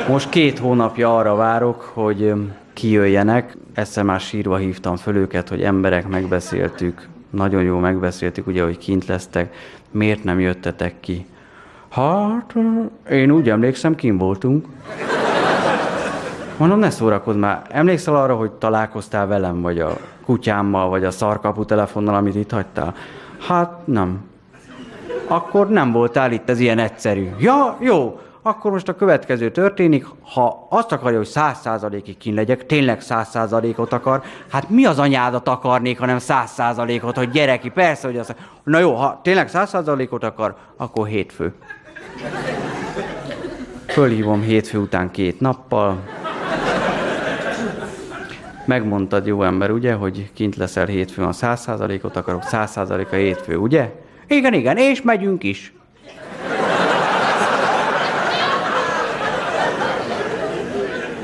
[0.08, 2.32] Most két hónapja arra várok, hogy
[2.72, 3.56] kijöjjenek.
[3.74, 9.06] Egyszer már sírva hívtam föl őket, hogy emberek megbeszéltük, nagyon jó megbeszéltük, ugye, hogy kint
[9.06, 9.54] lesztek,
[9.90, 11.26] miért nem jöttetek ki?
[11.88, 12.54] Hát,
[13.10, 14.66] én úgy emlékszem, kim voltunk.
[16.56, 17.62] Mondom, ne szórakozz már.
[17.68, 22.94] Emlékszel arra, hogy találkoztál velem, vagy a kutyámmal, vagy a szarkapu telefonnal, amit itt hagytál?
[23.38, 24.24] Hát nem.
[25.26, 27.30] Akkor nem voltál itt, ez ilyen egyszerű.
[27.38, 32.66] Ja, jó, akkor most a következő történik, ha azt akarja, hogy száz százalékig kin legyek,
[32.66, 38.06] tényleg száz százalékot akar, hát mi az anyádat akarnék, hanem száz százalékot, hogy gyereki, persze,
[38.06, 38.34] hogy az...
[38.62, 41.54] Na jó, ha tényleg száz százalékot akar, akkor hétfő.
[43.86, 45.98] Fölhívom hétfő után két nappal.
[48.66, 53.16] Megmondtad, jó ember, ugye, hogy kint leszel hétfőn, a száz százalékot akarok, száz százalék a
[53.16, 53.92] hétfő, ugye?
[54.26, 55.72] Igen, igen, és megyünk is.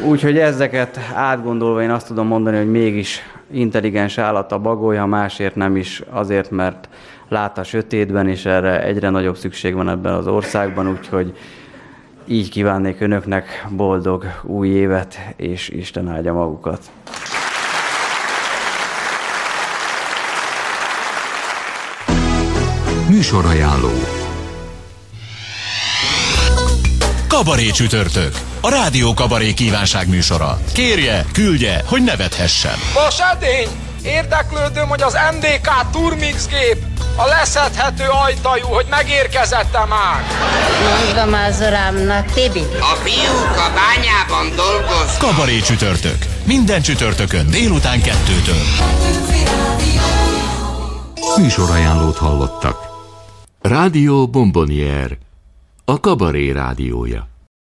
[0.05, 3.21] Úgyhogy ezeket átgondolva én azt tudom mondani, hogy mégis
[3.51, 6.89] intelligens állat a bagolya, másért nem is, azért, mert
[7.29, 11.37] lát a sötétben, és erre egyre nagyobb szükség van ebben az országban, úgyhogy
[12.25, 16.91] így kívánnék önöknek boldog új évet, és Isten áldja magukat.
[23.23, 23.93] Műsorajánló
[27.29, 28.35] Kabaré csütörtök.
[28.61, 30.61] A Rádió Kabaré kívánság műsora.
[30.73, 32.75] Kérje, küldje, hogy nevethessen.
[32.95, 33.69] Vas edény!
[34.05, 36.77] Érdeklődöm, hogy az MDK Turmix gép
[37.17, 40.23] a leszedhető ajtajú, hogy megérkezette már.
[41.05, 42.63] Mondom az urámnak, Tibi.
[42.81, 45.19] A fiúk a bányában dolgoznak.
[45.19, 46.19] Kabaré csütörtök.
[46.45, 48.63] Minden csütörtökön délután kettőtől.
[51.37, 52.92] Műsorajánlót hallottak.
[53.65, 55.21] Rádió Bombonier.
[55.87, 57.32] A Kabaré rádiója.